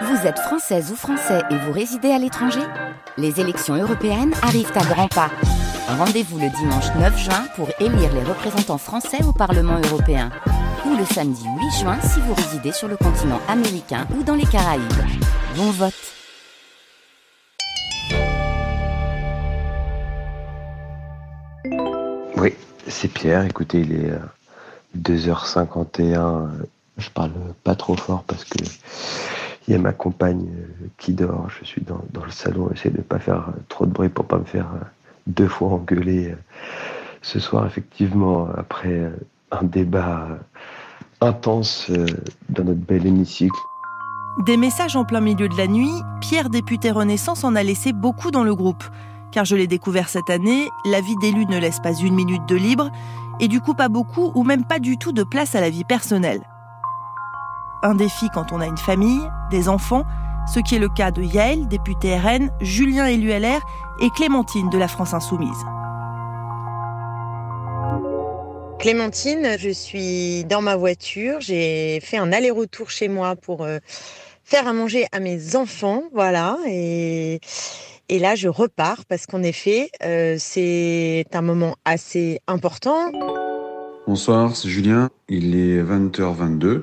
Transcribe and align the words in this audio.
Vous 0.00 0.26
êtes 0.26 0.38
française 0.38 0.90
ou 0.90 0.96
français 0.96 1.42
et 1.50 1.56
vous 1.56 1.72
résidez 1.72 2.10
à 2.10 2.18
l'étranger 2.18 2.62
Les 3.18 3.40
élections 3.40 3.74
européennes 3.74 4.32
arrivent 4.42 4.72
à 4.74 4.84
grands 4.84 5.08
pas. 5.08 5.30
Rendez-vous 5.86 6.38
le 6.38 6.48
dimanche 6.48 6.86
9 6.98 7.18
juin 7.18 7.44
pour 7.56 7.68
élire 7.78 8.12
les 8.14 8.22
représentants 8.24 8.78
français 8.78 9.22
au 9.24 9.32
Parlement 9.32 9.78
européen. 9.84 10.30
Ou 10.86 10.96
le 10.96 11.04
samedi 11.04 11.44
8 11.44 11.80
juin 11.80 12.00
si 12.00 12.20
vous 12.20 12.32
résidez 12.34 12.72
sur 12.72 12.88
le 12.88 12.96
continent 12.96 13.40
américain 13.48 14.06
ou 14.18 14.22
dans 14.22 14.34
les 14.34 14.46
Caraïbes. 14.46 14.82
Bon 15.56 15.70
vote 15.70 15.92
Oui, 22.36 22.54
c'est 22.88 23.08
Pierre. 23.12 23.44
Écoutez, 23.44 23.80
il 23.80 23.92
est 23.92 24.12
2h51. 24.98 26.14
Euh, 26.16 26.46
Je 26.98 27.10
parle 27.10 27.32
pas 27.62 27.74
trop 27.74 27.96
fort 27.96 28.24
parce 28.26 28.44
que 28.44 28.58
il 29.66 29.72
y 29.72 29.76
a 29.76 29.78
ma 29.78 29.92
compagne 29.92 30.46
euh, 30.48 30.86
qui 30.98 31.12
dort. 31.12 31.48
Je 31.58 31.64
suis 31.64 31.82
dans, 31.82 32.02
le 32.24 32.30
salon. 32.30 32.68
J'essaie 32.72 32.90
de 32.90 32.98
ne 32.98 33.02
pas 33.02 33.18
faire 33.18 33.48
euh, 33.48 33.60
trop 33.68 33.86
de 33.86 33.92
bruit 33.92 34.08
pour 34.08 34.26
pas 34.26 34.38
me 34.38 34.44
faire 34.44 34.68
deux 35.26 35.48
fois 35.48 35.68
engueuler 35.68 36.34
ce 37.22 37.38
soir, 37.38 37.64
effectivement, 37.66 38.48
après 38.56 39.12
un 39.52 39.62
débat 39.62 40.26
intense 41.20 41.88
dans 42.48 42.64
notre 42.64 42.80
bel 42.80 43.06
hémicycle. 43.06 43.56
Des 44.38 44.56
messages 44.56 44.96
en 44.96 45.04
plein 45.04 45.20
milieu 45.20 45.48
de 45.48 45.56
la 45.56 45.66
nuit, 45.66 45.92
Pierre, 46.20 46.48
député 46.48 46.90
Renaissance, 46.90 47.44
en 47.44 47.54
a 47.54 47.62
laissé 47.62 47.92
beaucoup 47.92 48.30
dans 48.30 48.44
le 48.44 48.54
groupe. 48.54 48.82
Car 49.30 49.44
je 49.44 49.54
l'ai 49.54 49.66
découvert 49.66 50.08
cette 50.08 50.30
année, 50.30 50.68
la 50.86 51.00
vie 51.00 51.16
d'élu 51.16 51.44
ne 51.46 51.58
laisse 51.58 51.80
pas 51.80 51.92
une 51.92 52.14
minute 52.14 52.46
de 52.48 52.56
libre, 52.56 52.90
et 53.40 53.48
du 53.48 53.60
coup 53.60 53.74
pas 53.74 53.88
beaucoup 53.88 54.32
ou 54.34 54.42
même 54.42 54.64
pas 54.64 54.78
du 54.78 54.96
tout 54.96 55.12
de 55.12 55.22
place 55.22 55.54
à 55.54 55.60
la 55.60 55.70
vie 55.70 55.84
personnelle. 55.84 56.40
Un 57.84 57.96
défi 57.96 58.28
quand 58.32 58.52
on 58.52 58.60
a 58.60 58.66
une 58.66 58.78
famille, 58.78 59.20
des 59.50 59.68
enfants, 59.68 60.04
ce 60.46 60.60
qui 60.60 60.76
est 60.76 60.78
le 60.78 60.88
cas 60.88 61.10
de 61.10 61.20
Yael, 61.20 61.66
député 61.66 62.16
RN, 62.16 62.48
Julien 62.60 63.06
élu 63.06 63.30
LR 63.30 63.60
et 64.00 64.08
Clémentine 64.10 64.70
de 64.70 64.78
la 64.78 64.86
France 64.86 65.14
Insoumise. 65.14 65.50
Clémentine, 68.78 69.56
je 69.58 69.70
suis 69.70 70.44
dans 70.44 70.62
ma 70.62 70.76
voiture, 70.76 71.40
j'ai 71.40 71.98
fait 72.00 72.18
un 72.18 72.32
aller-retour 72.32 72.88
chez 72.88 73.08
moi 73.08 73.34
pour 73.34 73.64
euh, 73.64 73.78
faire 74.44 74.68
à 74.68 74.72
manger 74.72 75.06
à 75.10 75.18
mes 75.18 75.56
enfants, 75.56 76.04
voilà, 76.12 76.58
et, 76.68 77.40
et 78.08 78.18
là 78.20 78.36
je 78.36 78.48
repars 78.48 79.04
parce 79.08 79.26
qu'en 79.26 79.42
effet, 79.42 79.90
euh, 80.04 80.36
c'est 80.38 81.26
un 81.32 81.42
moment 81.42 81.74
assez 81.84 82.40
important. 82.46 83.10
Bonsoir, 84.06 84.54
c'est 84.54 84.68
Julien, 84.68 85.10
il 85.28 85.56
est 85.56 85.82
20h22, 85.82 86.82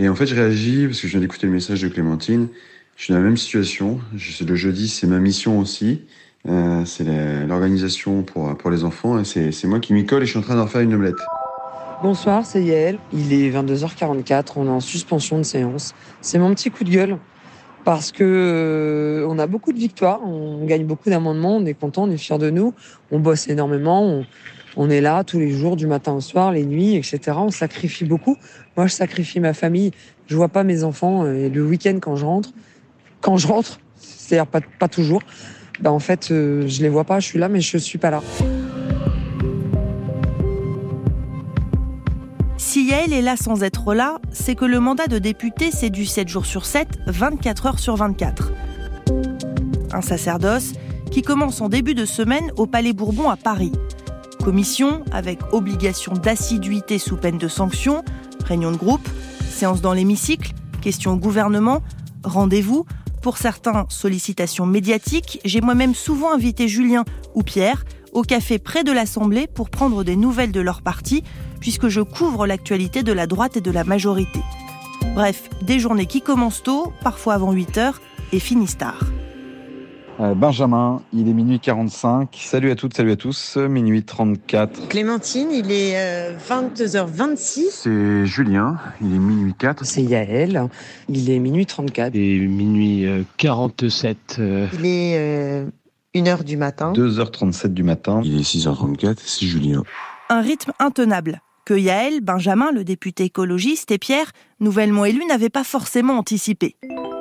et 0.00 0.08
en 0.08 0.14
fait 0.14 0.26
je 0.26 0.34
réagis 0.34 0.86
parce 0.86 1.00
que 1.00 1.06
je 1.06 1.12
viens 1.12 1.20
d'écouter 1.20 1.46
le 1.46 1.52
message 1.52 1.82
de 1.82 1.88
Clémentine, 1.88 2.48
je 2.96 3.04
suis 3.04 3.12
dans 3.12 3.18
la 3.18 3.24
même 3.24 3.36
situation, 3.36 4.00
je, 4.16 4.44
le 4.44 4.54
jeudi 4.56 4.88
c'est 4.88 5.06
ma 5.06 5.18
mission 5.18 5.58
aussi, 5.58 6.02
euh, 6.48 6.84
c'est 6.86 7.04
l'organisation 7.46 8.22
pour, 8.22 8.56
pour 8.56 8.70
les 8.70 8.84
enfants. 8.84 9.22
C'est 9.24 9.64
moi 9.64 9.78
qui 9.78 9.92
m'y 9.92 10.06
colle 10.06 10.22
et 10.22 10.26
je 10.26 10.30
suis 10.30 10.38
en 10.38 10.42
train 10.42 10.56
d'en 10.56 10.66
faire 10.66 10.80
une 10.80 10.94
omelette. 10.94 11.16
Bonsoir, 12.02 12.46
c'est 12.46 12.62
Yael. 12.62 12.98
Il 13.12 13.32
est 13.34 13.50
22h44, 13.50 14.52
on 14.56 14.66
est 14.66 14.70
en 14.70 14.80
suspension 14.80 15.36
de 15.36 15.42
séance. 15.42 15.94
C'est 16.22 16.38
mon 16.38 16.54
petit 16.54 16.70
coup 16.70 16.84
de 16.84 16.90
gueule. 16.90 17.18
Parce 17.84 18.12
que 18.12 18.24
euh, 18.24 19.26
on 19.28 19.38
a 19.38 19.46
beaucoup 19.46 19.72
de 19.72 19.78
victoires, 19.78 20.20
on 20.22 20.66
gagne 20.66 20.84
beaucoup 20.84 21.08
d'amendements, 21.08 21.56
on 21.56 21.64
est 21.64 21.72
content, 21.72 22.04
on 22.04 22.10
est 22.10 22.18
fiers 22.18 22.36
de 22.36 22.50
nous, 22.50 22.74
on 23.10 23.18
bosse 23.20 23.48
énormément, 23.48 24.22
on, 24.76 24.90
est 24.90 25.00
là 25.00 25.24
tous 25.24 25.38
les 25.38 25.50
jours, 25.50 25.76
du 25.76 25.86
matin 25.86 26.12
au 26.12 26.20
soir, 26.20 26.52
les 26.52 26.64
nuits, 26.64 26.96
etc. 26.96 27.20
On 27.36 27.50
sacrifie 27.50 28.04
beaucoup. 28.04 28.36
Moi, 28.76 28.86
je 28.86 28.92
sacrifie 28.92 29.40
ma 29.40 29.54
famille. 29.54 29.90
Je 30.26 30.36
vois 30.36 30.48
pas 30.48 30.64
mes 30.64 30.84
enfants 30.84 31.24
euh, 31.24 31.46
et 31.46 31.48
le 31.48 31.64
week-end 31.64 31.98
quand 32.00 32.16
je 32.16 32.24
rentre. 32.24 32.50
Quand 33.20 33.36
je 33.36 33.46
rentre, 33.46 33.80
c'est-à-dire 33.96 34.46
pas, 34.46 34.88
toujours, 34.88 35.22
ben 35.80 35.90
en 35.90 35.98
fait, 35.98 36.30
euh, 36.30 36.66
je 36.66 36.82
les 36.82 36.88
vois 36.88 37.04
pas, 37.04 37.20
je 37.20 37.26
suis 37.26 37.38
là, 37.38 37.48
mais 37.48 37.60
je 37.60 37.78
suis 37.78 37.98
pas 37.98 38.10
là. 38.10 38.22
Si 42.70 42.84
Yael 42.84 43.12
est 43.12 43.22
là 43.22 43.36
sans 43.36 43.64
être 43.64 43.94
là, 43.94 44.18
c'est 44.30 44.54
que 44.54 44.64
le 44.64 44.78
mandat 44.78 45.08
de 45.08 45.18
député, 45.18 45.70
c'est 45.72 45.90
du 45.90 46.06
7 46.06 46.28
jours 46.28 46.46
sur 46.46 46.66
7, 46.66 46.86
24 47.08 47.66
heures 47.66 47.78
sur 47.80 47.96
24. 47.96 48.52
Un 49.92 50.02
sacerdoce 50.02 50.74
qui 51.10 51.22
commence 51.22 51.60
en 51.60 51.68
début 51.68 51.94
de 51.94 52.04
semaine 52.04 52.52
au 52.56 52.66
Palais 52.66 52.92
Bourbon 52.92 53.28
à 53.28 53.36
Paris. 53.36 53.72
Commission 54.42 55.04
avec 55.12 55.38
obligation 55.52 56.12
d'assiduité 56.14 56.98
sous 56.98 57.16
peine 57.16 57.38
de 57.38 57.48
sanction, 57.48 58.02
réunion 58.44 58.72
de 58.72 58.76
groupe, 58.76 59.06
séance 59.48 59.82
dans 59.82 59.92
l'hémicycle, 59.92 60.52
questions 60.80 61.12
au 61.12 61.16
gouvernement, 61.16 61.82
rendez-vous, 62.24 62.86
pour 63.22 63.36
certains, 63.36 63.86
sollicitations 63.90 64.66
médiatiques. 64.66 65.40
J'ai 65.44 65.60
moi-même 65.60 65.94
souvent 65.94 66.32
invité 66.32 66.68
Julien 66.68 67.04
ou 67.34 67.42
Pierre 67.42 67.84
au 68.12 68.22
café 68.22 68.58
près 68.58 68.82
de 68.82 68.92
l'Assemblée 68.92 69.46
pour 69.46 69.70
prendre 69.70 70.04
des 70.04 70.16
nouvelles 70.16 70.52
de 70.52 70.60
leur 70.60 70.82
parti, 70.82 71.22
puisque 71.60 71.88
je 71.88 72.00
couvre 72.00 72.46
l'actualité 72.46 73.02
de 73.02 73.12
la 73.12 73.26
droite 73.26 73.56
et 73.56 73.60
de 73.60 73.70
la 73.70 73.84
majorité. 73.84 74.40
Bref, 75.14 75.48
des 75.62 75.78
journées 75.78 76.06
qui 76.06 76.22
commencent 76.22 76.62
tôt, 76.62 76.92
parfois 77.02 77.34
avant 77.34 77.52
8 77.52 77.78
heures, 77.78 78.00
et 78.32 78.40
finissent 78.40 78.78
tard. 78.78 79.00
Euh, 80.20 80.34
Benjamin, 80.34 81.00
il 81.14 81.28
est 81.28 81.32
minuit 81.32 81.60
45. 81.60 82.28
Salut 82.38 82.70
à 82.70 82.74
toutes, 82.74 82.94
salut 82.94 83.12
à 83.12 83.16
tous. 83.16 83.56
Minuit 83.56 84.02
34. 84.02 84.88
Clémentine, 84.88 85.48
il 85.50 85.72
est 85.72 86.36
22h26. 86.46 87.70
C'est 87.70 88.26
Julien, 88.26 88.76
il 89.00 89.14
est 89.14 89.18
minuit 89.18 89.54
4. 89.58 89.84
C'est 89.86 90.02
Yael, 90.02 90.68
il 91.08 91.30
est 91.30 91.38
minuit 91.38 91.64
34. 91.64 92.14
Et 92.14 92.38
minuit 92.38 93.06
47. 93.38 94.36
euh, 94.40 94.66
Il 94.74 94.84
est 94.84 95.64
1h 96.14 96.44
du 96.44 96.58
matin. 96.58 96.92
2h37 96.92 97.68
du 97.68 97.82
matin. 97.82 98.20
Il 98.22 98.38
est 98.38 98.42
6h34, 98.42 99.16
c'est 99.24 99.46
Julien. 99.46 99.84
Un 100.28 100.42
rythme 100.42 100.72
intenable 100.80 101.40
que 101.64 101.72
Yael, 101.72 102.20
Benjamin, 102.20 102.72
le 102.72 102.84
député 102.84 103.24
écologiste, 103.24 103.90
et 103.90 103.98
Pierre, 103.98 104.32
nouvellement 104.60 105.06
élu, 105.06 105.24
n'avaient 105.26 105.48
pas 105.48 105.64
forcément 105.64 106.18
anticipé. 106.18 106.76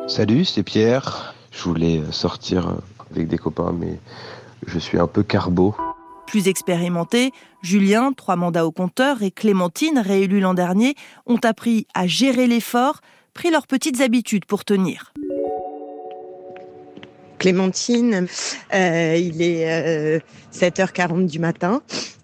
Salut, 0.08 0.44
c'est 0.44 0.64
Pierre. 0.64 1.36
Je 1.52 1.64
voulais 1.64 2.02
sortir 2.12 2.76
avec 3.12 3.28
des 3.28 3.38
copains, 3.38 3.74
mais 3.78 4.00
je 4.68 4.80
suis 4.80 5.00
un 5.00 5.08
peu 5.08 5.24
carbo. 5.24 5.76
Plus 6.28 6.48
expérimentés, 6.48 7.32
Julien, 7.64 8.12
trois 8.14 8.36
mandats 8.36 8.66
au 8.66 8.72
compteur, 8.72 9.24
et 9.24 9.32
Clémentine, 9.32 9.98
réélue 10.00 10.40
l'an 10.40 10.54
dernier, 10.54 10.96
ont 11.26 11.40
appris 11.44 11.88
à 11.96 12.06
gérer 12.06 12.46
l'effort, 12.46 13.02
pris 13.34 13.50
leurs 13.50 13.68
petites 13.68 14.02
habitudes 14.02 14.46
pour 14.46 14.64
tenir. 14.64 15.14
Clémentine, 17.40 18.28
euh, 18.74 19.16
il 19.18 19.42
est 19.42 19.64
euh, 19.68 20.20
7h40 20.54 21.26
du 21.26 21.40
matin. 21.40 21.82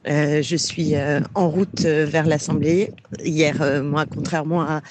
Euh, 0.07 0.43
je 0.43 0.55
suis 0.55 0.95
euh, 0.95 1.21
en 1.33 1.49
route 1.49 1.85
euh, 1.85 2.05
vers 2.05 2.27
l'Assemblée. 2.27 2.91
Hier, 3.23 3.61
euh, 3.61 3.81
moi, 3.81 4.05
contrairement 4.05 4.61
à, 4.61 4.81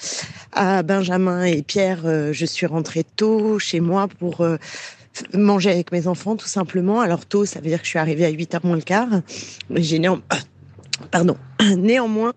à 0.51 0.83
Benjamin 0.83 1.45
et 1.45 1.61
Pierre, 1.61 2.01
euh, 2.05 2.33
je 2.33 2.45
suis 2.45 2.65
rentrée 2.65 3.05
tôt 3.15 3.57
chez 3.59 3.79
moi 3.79 4.07
pour 4.19 4.41
euh, 4.41 4.57
manger 5.33 5.69
avec 5.71 5.91
mes 5.93 6.07
enfants, 6.07 6.35
tout 6.35 6.47
simplement. 6.47 6.99
Alors 6.99 7.25
tôt, 7.25 7.45
ça 7.45 7.61
veut 7.61 7.67
dire 7.69 7.79
que 7.79 7.85
je 7.85 7.91
suis 7.91 7.99
arrivée 7.99 8.25
à 8.25 8.31
8h 8.31 8.59
moins 8.65 8.75
le 8.75 8.81
quart. 8.81 9.07
J'ai 9.69 9.99
néan- 9.99 10.21
pardon, 11.11 11.37
néanmoins 11.77 12.33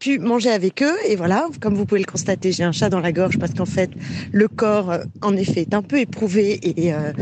pu 0.00 0.18
manger 0.18 0.50
avec 0.50 0.82
eux. 0.82 0.96
Et 1.06 1.14
voilà, 1.14 1.46
comme 1.60 1.74
vous 1.74 1.84
pouvez 1.84 2.00
le 2.00 2.06
constater, 2.06 2.50
j'ai 2.50 2.64
un 2.64 2.72
chat 2.72 2.88
dans 2.88 2.98
la 2.98 3.12
gorge 3.12 3.38
parce 3.38 3.54
qu'en 3.54 3.66
fait, 3.66 3.90
le 4.32 4.48
corps, 4.48 4.90
euh, 4.90 5.04
en 5.22 5.36
effet, 5.36 5.60
est 5.60 5.74
un 5.74 5.82
peu 5.82 6.00
éprouvé. 6.00 6.58
Et, 6.62 6.92
euh, 6.92 7.12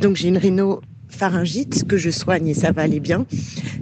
donc, 0.00 0.16
j'ai 0.16 0.28
une 0.28 0.36
rhinopharyngite 0.36 1.88
que 1.88 1.96
je 1.96 2.10
soigne 2.10 2.46
et 2.46 2.54
ça 2.54 2.70
va 2.70 2.82
aller 2.82 3.00
bien. 3.00 3.26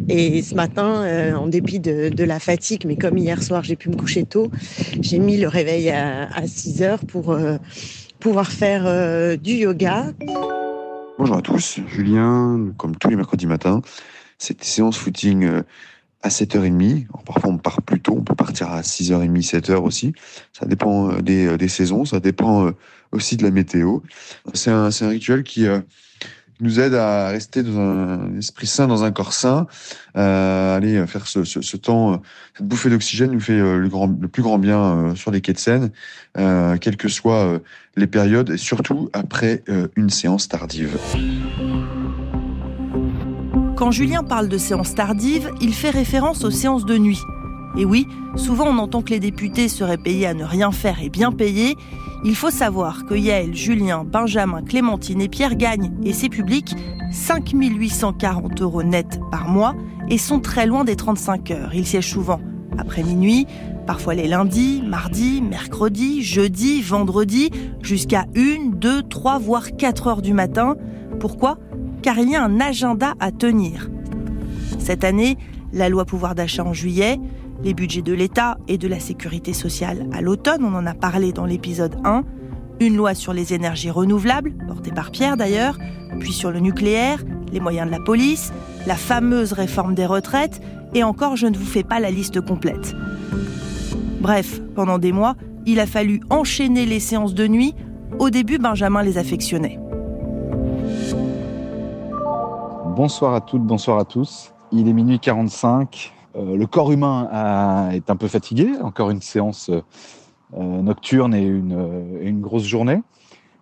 Et 0.09 0.41
ce 0.43 0.55
matin, 0.55 1.03
euh, 1.03 1.35
en 1.35 1.49
dépit 1.49 1.81
de, 1.81 2.25
la 2.25 2.39
fatigue, 2.39 2.85
mais 2.87 2.97
comme 2.97 3.19
hier 3.19 3.43
soir, 3.43 3.65
j'ai 3.65 3.77
pu 3.77 3.91
me 3.91 3.97
coucher 3.97 4.25
tôt, 4.25 4.51
j'ai 5.01 5.19
mis 5.19 5.37
le 5.37 5.49
réveil 5.49 5.91
à, 5.91 6.29
à 6.33 6.47
6 6.47 6.83
heures 6.83 7.05
pour 7.05 7.37
pouvoir 8.19 8.51
faire 8.51 9.39
du 9.39 9.53
yoga. 9.53 10.13
Bonjour 11.19 11.37
à 11.37 11.43
tous, 11.43 11.79
Julien, 11.87 12.73
comme 12.77 12.97
tous 12.97 13.09
les 13.09 13.17
mercredis 13.17 13.47
matins, 13.47 13.81
c'est 14.39 14.63
séance 14.65 14.99
footing 14.99 15.63
à 16.23 16.29
7h30. 16.29 17.07
Alors, 17.09 17.23
parfois 17.25 17.51
on 17.51 17.59
part 17.59 17.83
plus 17.83 18.01
tôt, 18.01 18.15
on 18.19 18.23
peut 18.23 18.35
partir 18.35 18.71
à 18.71 18.81
6h30, 18.81 19.47
7h 19.47 19.75
aussi. 19.77 20.13
Ça 20.53 20.67
dépend 20.67 21.11
euh, 21.11 21.21
des, 21.23 21.47
euh, 21.47 21.57
des 21.57 21.69
saisons, 21.69 22.05
ça 22.05 22.21
dépend 22.21 22.67
euh, 22.67 22.73
aussi 23.13 23.37
de 23.37 23.43
la 23.43 23.51
météo. 23.51 24.01
C'est 24.55 24.71
un, 24.71 24.89
un 24.89 25.09
rituel 25.09 25.43
qui 25.43 25.67
nous 26.61 26.81
aide 26.81 26.95
à 26.95 27.29
rester 27.29 27.63
dans 27.63 27.79
un 27.79 28.39
esprit 28.39 28.67
sain, 28.67 28.87
dans 28.89 29.05
un 29.05 29.13
corps 29.13 29.33
sain. 29.33 29.67
Euh, 30.17 30.77
aller 30.77 31.07
faire 31.07 31.27
ce, 31.27 31.45
ce, 31.45 31.77
temps, 31.77 32.21
cette 32.57 32.67
bouffée 32.67 32.91
d'oxygène 32.91 33.31
nous 33.31 33.41
fait 33.41 33.59
le, 33.59 33.89
grand, 33.89 34.07
le 34.21 34.29
plus 34.29 34.43
grand 34.43 34.59
bien 34.59 35.15
sur 35.15 35.31
les 35.31 35.41
quais 35.41 35.53
de 35.53 35.59
Seine, 35.59 35.91
quelles 36.35 36.97
que 36.97 37.09
soient 37.09 37.61
les 37.97 38.07
périodes, 38.07 38.51
et 38.51 38.57
surtout 38.57 39.11
après 39.13 39.63
une 39.97 40.11
séance 40.11 40.49
tardive. 40.49 40.99
Quand 43.77 43.91
Julien 43.91 44.25
parle 44.25 44.49
de 44.49 44.57
séances 44.57 44.95
tardives, 44.95 45.51
il 45.61 45.75
fait 45.75 45.91
référence 45.91 46.45
aux 46.45 46.51
séances 46.51 46.87
de 46.87 46.97
nuit. 46.97 47.21
Et 47.77 47.85
oui, 47.85 48.09
souvent 48.35 48.65
on 48.69 48.79
entend 48.79 49.03
que 49.03 49.11
les 49.11 49.21
députés 49.21 49.69
seraient 49.69 49.99
payés 49.99 50.27
à 50.27 50.33
ne 50.33 50.45
rien 50.45 50.73
faire 50.73 51.03
et 51.03 51.11
bien 51.11 51.31
payés. 51.31 51.77
Il 52.25 52.35
faut 52.35 52.51
savoir 52.51 53.05
que 53.05 53.15
Yael, 53.15 53.55
Julien, 53.55 54.03
Benjamin, 54.05 54.63
Clémentine 54.63 55.21
et 55.21 55.29
Pierre 55.29 55.57
gagnent, 55.57 55.93
et 56.05 56.15
c'est 56.15 56.31
public, 56.31 56.75
5 57.13 57.53
840 57.53 58.63
euros 58.63 58.83
net 58.83 59.21
par 59.31 59.47
mois 59.47 59.75
et 60.09 60.17
sont 60.17 60.41
très 60.41 60.67
loin 60.67 60.85
des 60.85 60.97
35 60.97 61.51
heures. 61.51 61.75
Ils 61.75 61.87
siègent 61.87 62.09
souvent 62.09 62.41
après 62.79 63.03
minuit, 63.03 63.47
parfois 63.87 64.15
les 64.15 64.27
lundis, 64.27 64.83
mardis, 64.87 65.43
mercredis, 65.43 66.23
jeudis, 66.23 66.81
vendredis, 66.81 67.51
jusqu'à 67.83 68.25
1, 68.35 68.71
2, 68.73 69.03
3, 69.03 69.39
voire 69.39 69.77
4 69.77 70.07
heures 70.07 70.23
du 70.23 70.33
matin. 70.33 70.77
Pourquoi? 71.21 71.59
Car 72.07 72.21
il 72.21 72.31
y 72.31 72.37
a 72.37 72.45
un 72.45 72.61
agenda 72.61 73.15
à 73.19 73.33
tenir. 73.33 73.91
Cette 74.79 75.03
année, 75.03 75.37
la 75.73 75.89
loi 75.89 76.05
pouvoir 76.05 76.37
d'achat 76.37 76.65
en 76.65 76.73
juillet, 76.73 77.19
les 77.65 77.75
budgets 77.75 78.01
de 78.01 78.13
l'État 78.13 78.59
et 78.69 78.79
de 78.79 78.87
la 78.87 79.01
sécurité 79.01 79.53
sociale 79.53 80.07
à 80.13 80.21
l'automne, 80.21 80.65
on 80.65 80.73
en 80.77 80.87
a 80.87 80.95
parlé 80.95 81.33
dans 81.33 81.47
l'épisode 81.47 81.97
1, 82.05 82.23
une 82.79 82.97
loi 82.97 83.17
sur 83.17 83.33
les 83.33 83.55
énergies 83.55 83.91
renouvelables, 83.91 84.53
portée 84.69 84.93
par 84.93 85.11
Pierre 85.11 85.37
d'ailleurs, 85.37 85.79
puis 86.21 86.33
sur 86.33 86.53
le 86.53 86.61
nucléaire, 86.61 87.25
les 87.53 87.59
moyens 87.59 87.89
de 87.89 87.93
la 87.93 88.01
police, 88.01 88.53
la 88.87 88.95
fameuse 88.95 89.53
réforme 89.53 89.97
des 89.97 90.07
retraites, 90.07 90.61
et 90.95 91.03
encore 91.03 91.35
je 91.35 91.49
ne 91.49 91.57
vous 91.57 91.67
fais 91.67 91.83
pas 91.83 91.99
la 91.99 92.13
liste 92.13 92.41
complète. 92.41 92.95
Bref, 94.21 94.61
pendant 94.77 95.01
des 95.01 95.11
mois, 95.11 95.35
il 95.67 95.81
a 95.81 95.87
fallu 95.87 96.21
enchaîner 96.31 96.87
les 96.87 97.01
séances 97.01 97.35
de 97.35 97.49
nuit. 97.49 97.75
Au 98.21 98.31
début, 98.31 98.59
Benjamin 98.59 99.03
les 99.03 99.19
affectionnait. 99.19 99.81
Bonsoir 102.97 103.35
à 103.35 103.43
toutes, 103.43 103.63
bonsoir 103.63 103.99
à 103.99 104.07
tous. 104.07 104.55
Il 104.73 104.89
est 104.89 104.93
minuit 104.95 105.19
45. 105.19 106.15
Euh, 106.35 106.57
le 106.57 106.67
corps 106.67 106.91
humain 106.93 107.91
est 107.93 108.09
un 108.09 108.17
peu 108.17 108.27
fatigué. 108.27 108.71
Encore 108.81 109.11
une 109.11 109.21
séance 109.21 109.69
euh, 109.69 109.83
nocturne 110.57 111.35
et 111.35 111.45
une, 111.45 112.41
grosse 112.41 112.65
journée. 112.65 113.03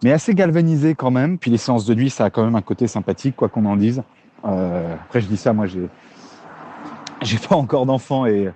Mais 0.05 0.13
assez 0.13 0.37
galvanisé 0.37 0.95
quand 0.95 1.11
même. 1.11 1.39
Puis 1.39 1.51
les 1.51 1.57
séances 1.57 1.85
de 1.85 1.97
nuit, 1.97 2.11
ça 2.11 2.27
a 2.27 2.31
quand 2.31 2.45
même 2.45 2.55
un 2.55 2.63
côté 2.63 2.87
sympathique, 2.87 3.35
quoi 3.35 3.49
qu'on 3.49 3.65
en 3.65 3.75
dise. 3.75 4.05
Euh, 4.45 4.95
après, 4.95 5.21
je 5.21 5.27
dis 5.27 5.37
ça, 5.37 5.53
moi, 5.53 5.67
j'ai, 5.67 5.89
j'ai 7.23 7.39
pas 7.39 7.57
encore 7.57 7.87
d'enfant 7.87 8.27
et, 8.27 8.53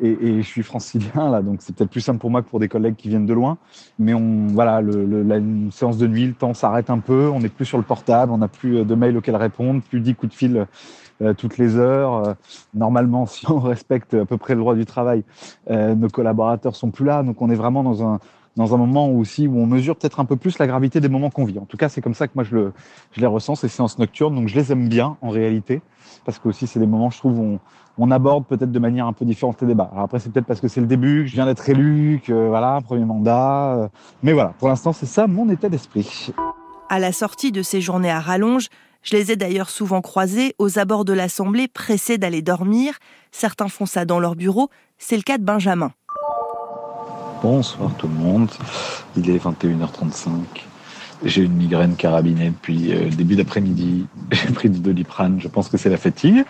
et, 0.00 0.08
et, 0.10 0.42
je 0.42 0.46
suis 0.46 0.62
francilien 0.62 1.30
là, 1.30 1.42
donc 1.42 1.58
c'est 1.60 1.74
peut-être 1.74 1.90
plus 1.90 2.00
simple 2.00 2.18
pour 2.18 2.30
moi 2.30 2.42
que 2.42 2.48
pour 2.48 2.60
des 2.60 2.68
collègues 2.68 2.96
qui 2.96 3.08
viennent 3.08 3.26
de 3.26 3.34
loin. 3.34 3.58
Mais 3.98 4.14
on, 4.14 4.46
voilà, 4.48 4.80
le, 4.80 5.04
le, 5.04 5.22
la 5.22 5.40
séance 5.70 5.98
de 5.98 6.06
nuit, 6.06 6.26
le 6.26 6.34
temps 6.34 6.54
s'arrête 6.54 6.90
un 6.90 6.98
peu. 6.98 7.28
On 7.28 7.40
n'est 7.40 7.48
plus 7.48 7.64
sur 7.64 7.78
le 7.78 7.84
portable, 7.84 8.32
on 8.32 8.38
n'a 8.38 8.48
plus 8.48 8.84
de 8.84 8.94
mails 8.94 9.16
auxquels 9.16 9.36
répondre, 9.36 9.82
plus 9.82 10.00
dix 10.00 10.14
coups 10.14 10.32
de 10.32 10.36
fil 10.36 10.66
euh, 11.22 11.32
toutes 11.32 11.56
les 11.56 11.76
heures. 11.76 12.14
Euh, 12.14 12.34
normalement, 12.74 13.26
si 13.26 13.50
on 13.50 13.58
respecte 13.58 14.14
à 14.14 14.26
peu 14.26 14.36
près 14.36 14.54
le 14.54 14.60
droit 14.60 14.74
du 14.74 14.84
travail, 14.84 15.24
euh, 15.70 15.94
nos 15.94 16.08
collaborateurs 16.08 16.76
sont 16.76 16.90
plus 16.90 17.06
là. 17.06 17.22
Donc 17.22 17.40
on 17.40 17.50
est 17.50 17.54
vraiment 17.54 17.82
dans 17.82 18.06
un 18.06 18.20
dans 18.56 18.74
un 18.74 18.78
moment 18.78 19.08
aussi 19.10 19.46
où 19.46 19.58
on 19.58 19.66
mesure 19.66 19.96
peut-être 19.96 20.20
un 20.20 20.24
peu 20.24 20.36
plus 20.36 20.58
la 20.58 20.66
gravité 20.66 21.00
des 21.00 21.08
moments 21.08 21.30
qu'on 21.30 21.44
vit. 21.44 21.58
En 21.58 21.66
tout 21.66 21.76
cas, 21.76 21.88
c'est 21.88 22.00
comme 22.00 22.14
ça 22.14 22.26
que 22.26 22.32
moi 22.34 22.44
je, 22.44 22.54
le, 22.54 22.72
je 23.12 23.20
les 23.20 23.26
ressens, 23.26 23.56
ces 23.56 23.68
séances 23.68 23.98
nocturnes. 23.98 24.34
Donc 24.34 24.48
je 24.48 24.54
les 24.54 24.72
aime 24.72 24.88
bien 24.88 25.16
en 25.20 25.28
réalité, 25.28 25.82
parce 26.24 26.38
que 26.38 26.48
aussi 26.48 26.66
c'est 26.66 26.80
des 26.80 26.86
moments, 26.86 27.10
je 27.10 27.18
trouve, 27.18 27.38
où 27.38 27.58
on, 27.98 28.10
aborde 28.10 28.46
peut-être 28.46 28.72
de 28.72 28.78
manière 28.78 29.06
un 29.06 29.12
peu 29.12 29.24
différente 29.24 29.60
les 29.60 29.68
débats. 29.68 29.90
Après, 29.96 30.18
c'est 30.18 30.32
peut-être 30.32 30.46
parce 30.46 30.60
que 30.60 30.68
c'est 30.68 30.80
le 30.80 30.86
début, 30.86 31.24
que 31.24 31.30
je 31.30 31.34
viens 31.34 31.46
d'être 31.46 31.68
élu, 31.68 32.20
que 32.24 32.48
voilà, 32.48 32.80
premier 32.82 33.04
mandat. 33.04 33.90
Mais 34.22 34.32
voilà, 34.32 34.54
pour 34.58 34.68
l'instant, 34.68 34.92
c'est 34.92 35.06
ça 35.06 35.26
mon 35.26 35.48
état 35.50 35.68
d'esprit. 35.68 36.32
À 36.88 36.98
la 36.98 37.12
sortie 37.12 37.52
de 37.52 37.62
ces 37.62 37.80
journées 37.80 38.10
à 38.10 38.20
rallonge, 38.20 38.68
je 39.02 39.16
les 39.16 39.30
ai 39.32 39.36
d'ailleurs 39.36 39.70
souvent 39.70 40.00
croisés 40.00 40.54
aux 40.58 40.78
abords 40.78 41.04
de 41.04 41.12
l'Assemblée 41.12 41.68
pressés 41.68 42.18
d'aller 42.18 42.42
dormir. 42.42 42.98
Certains 43.30 43.68
font 43.68 43.86
ça 43.86 44.04
dans 44.04 44.18
leur 44.18 44.34
bureau. 44.34 44.68
C'est 44.98 45.16
le 45.16 45.22
cas 45.22 45.38
de 45.38 45.44
Benjamin. 45.44 45.92
Bonsoir 47.42 47.94
tout 47.98 48.08
le 48.08 48.14
monde. 48.14 48.50
Il 49.16 49.28
est 49.28 49.36
21h35. 49.36 50.30
J'ai 51.22 51.42
une 51.42 51.52
migraine 51.52 51.94
carabinée 51.94 52.50
depuis 52.50 52.88
le 52.88 53.10
début 53.10 53.36
d'après-midi. 53.36 54.06
J'ai 54.30 54.52
pris 54.52 54.70
du 54.70 54.80
doliprane. 54.80 55.40
Je 55.40 55.48
pense 55.48 55.68
que 55.68 55.76
c'est 55.76 55.90
la 55.90 55.98
fatigue. 55.98 56.44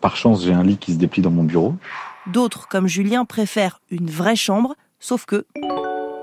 Par 0.00 0.16
chance, 0.16 0.44
j'ai 0.44 0.52
un 0.52 0.62
lit 0.62 0.76
qui 0.76 0.92
se 0.92 0.98
déplie 0.98 1.22
dans 1.22 1.30
mon 1.30 1.44
bureau. 1.44 1.74
D'autres, 2.26 2.68
comme 2.68 2.86
Julien, 2.86 3.24
préfèrent 3.24 3.80
une 3.90 4.08
vraie 4.08 4.36
chambre, 4.36 4.74
sauf 5.00 5.24
que... 5.24 5.44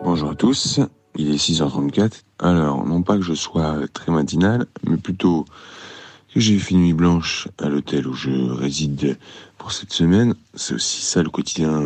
Bonjour 0.03 0.31
à 0.31 0.35
tous. 0.35 0.79
Il 1.15 1.33
est 1.33 1.37
6h34. 1.37 2.21
Alors, 2.39 2.85
non 2.85 3.01
pas 3.01 3.17
que 3.17 3.23
je 3.23 3.33
sois 3.33 3.79
très 3.93 4.11
matinal, 4.11 4.65
mais 4.87 4.97
plutôt 4.97 5.45
que 6.33 6.39
j'ai 6.39 6.57
fait 6.59 6.75
nuit 6.75 6.93
blanche 6.93 7.47
à 7.61 7.69
l'hôtel 7.69 8.07
où 8.07 8.13
je 8.13 8.31
réside 8.31 9.17
pour 9.65 9.71
cette 9.71 9.93
semaine. 9.93 10.35
C'est 10.53 10.75
aussi 10.75 11.01
ça 11.01 11.23
le 11.23 11.29
quotidien 11.31 11.81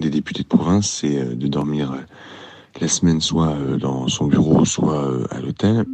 des 0.00 0.08
députés 0.08 0.44
de 0.44 0.48
province, 0.48 0.88
c'est 0.88 1.36
de 1.36 1.46
dormir 1.46 1.94
la 2.80 2.88
semaine 2.88 3.20
soit 3.20 3.54
dans 3.78 4.08
son 4.08 4.28
bureau, 4.28 4.64
soit 4.64 5.26
à 5.30 5.38
l'hôtel. 5.38 5.84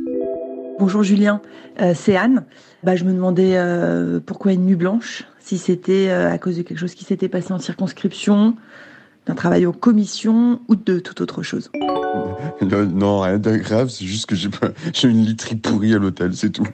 Bonjour 0.79 1.03
Julien, 1.03 1.41
euh, 1.81 1.93
c'est 1.93 2.15
Anne. 2.15 2.45
Bah, 2.85 2.95
je 2.95 3.03
me 3.03 3.13
demandais 3.13 3.57
euh, 3.57 4.21
pourquoi 4.25 4.53
une 4.53 4.65
nuit 4.65 4.77
blanche, 4.77 5.25
si 5.41 5.59
c'était 5.59 6.09
euh, 6.09 6.31
à 6.31 6.39
cause 6.39 6.57
de 6.57 6.63
quelque 6.63 6.79
chose 6.79 6.95
qui 6.95 7.05
s'était 7.05 7.29
passé 7.29 7.53
en 7.53 7.59
circonscription, 7.59 8.55
d'un 9.27 9.35
travail 9.35 9.67
en 9.67 9.73
commission 9.73 10.61
ou 10.69 10.77
de 10.77 11.01
toute 11.01 11.21
autre 11.21 11.43
chose? 11.43 11.69
Non, 12.63 13.23
rien 13.23 13.41
de 13.41 13.57
grave, 13.57 13.89
c'est 13.89 14.07
juste 14.07 14.27
que 14.27 14.37
j'ai 14.37 15.09
une 15.09 15.25
literie 15.25 15.57
pourrie 15.57 15.95
à 15.95 15.99
l'hôtel, 15.99 16.37
c'est 16.37 16.51
tout. 16.51 16.69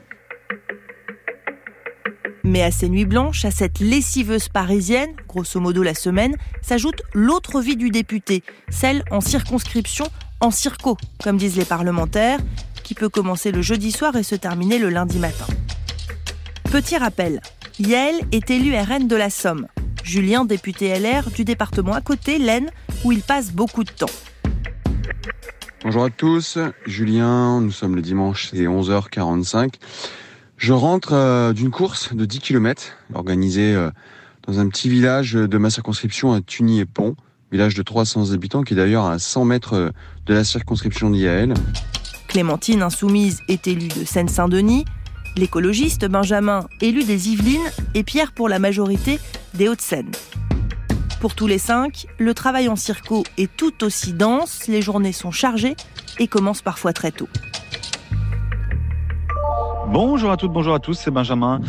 Mais 2.51 2.63
à 2.63 2.69
ces 2.69 2.89
nuits 2.89 3.05
blanches, 3.05 3.45
à 3.45 3.51
cette 3.51 3.79
lessiveuse 3.79 4.49
parisienne, 4.49 5.11
grosso 5.25 5.57
modo 5.61 5.83
la 5.83 5.93
semaine, 5.93 6.35
s'ajoute 6.61 7.01
l'autre 7.13 7.61
vie 7.61 7.77
du 7.77 7.91
député, 7.91 8.43
celle 8.69 9.05
en 9.09 9.21
circonscription, 9.21 10.05
en 10.41 10.51
circo, 10.51 10.97
comme 11.23 11.37
disent 11.37 11.55
les 11.55 11.63
parlementaires, 11.63 12.39
qui 12.83 12.93
peut 12.93 13.07
commencer 13.07 13.53
le 13.53 13.61
jeudi 13.61 13.93
soir 13.93 14.17
et 14.17 14.23
se 14.23 14.35
terminer 14.35 14.79
le 14.79 14.89
lundi 14.89 15.17
matin. 15.17 15.45
Petit 16.69 16.97
rappel, 16.97 17.39
Yael 17.79 18.15
est 18.33 18.51
élu 18.51 18.75
RN 18.75 19.07
de 19.07 19.15
la 19.15 19.29
Somme, 19.29 19.67
Julien 20.03 20.43
député 20.43 20.93
LR 20.99 21.31
du 21.31 21.45
département 21.45 21.93
à 21.93 22.01
côté, 22.01 22.37
l'Aisne, 22.37 22.69
où 23.05 23.13
il 23.13 23.21
passe 23.21 23.53
beaucoup 23.53 23.85
de 23.85 23.91
temps. 23.91 24.11
Bonjour 25.85 26.03
à 26.03 26.09
tous, 26.09 26.57
Julien, 26.85 27.61
nous 27.61 27.71
sommes 27.71 27.95
le 27.95 28.01
dimanche, 28.01 28.49
c'est 28.51 28.65
11h45. 28.65 29.75
Je 30.61 30.73
rentre 30.73 31.13
euh, 31.13 31.53
d'une 31.53 31.71
course 31.71 32.13
de 32.13 32.23
10 32.23 32.37
km 32.37 32.93
organisée 33.15 33.73
euh, 33.73 33.89
dans 34.45 34.59
un 34.59 34.69
petit 34.69 34.89
village 34.89 35.33
de 35.33 35.57
ma 35.57 35.71
circonscription 35.71 36.33
à 36.33 36.41
Tuny 36.41 36.79
et 36.79 36.85
Pont, 36.85 37.15
village 37.51 37.73
de 37.73 37.81
300 37.81 38.31
habitants 38.31 38.61
qui 38.61 38.75
est 38.75 38.77
d'ailleurs 38.77 39.07
à 39.07 39.17
100 39.17 39.45
mètres 39.45 39.91
de 40.27 40.33
la 40.35 40.43
circonscription 40.43 41.09
d'IAL. 41.09 41.55
Clémentine 42.27 42.83
Insoumise 42.83 43.39
est 43.47 43.65
élue 43.65 43.87
de 43.87 44.05
Seine-Saint-Denis, 44.05 44.85
l'écologiste 45.35 46.05
Benjamin 46.05 46.67
élu 46.79 47.05
des 47.05 47.29
Yvelines 47.29 47.71
et 47.95 48.03
Pierre 48.03 48.31
pour 48.31 48.47
la 48.47 48.59
majorité 48.59 49.19
des 49.55 49.67
Hauts-de-Seine. 49.67 50.11
Pour 51.21 51.33
tous 51.33 51.47
les 51.47 51.57
cinq, 51.57 52.05
le 52.19 52.35
travail 52.35 52.69
en 52.69 52.75
circo 52.75 53.23
est 53.39 53.49
tout 53.57 53.83
aussi 53.83 54.13
dense, 54.13 54.67
les 54.67 54.83
journées 54.83 55.11
sont 55.11 55.31
chargées 55.31 55.75
et 56.19 56.27
commencent 56.27 56.61
parfois 56.61 56.93
très 56.93 57.09
tôt. 57.09 57.29
Bonjour 59.91 60.31
à 60.31 60.37
toutes, 60.37 60.53
bonjour 60.53 60.73
à 60.73 60.79
tous, 60.79 60.93
c'est 60.93 61.11
Benjamin. 61.11 61.59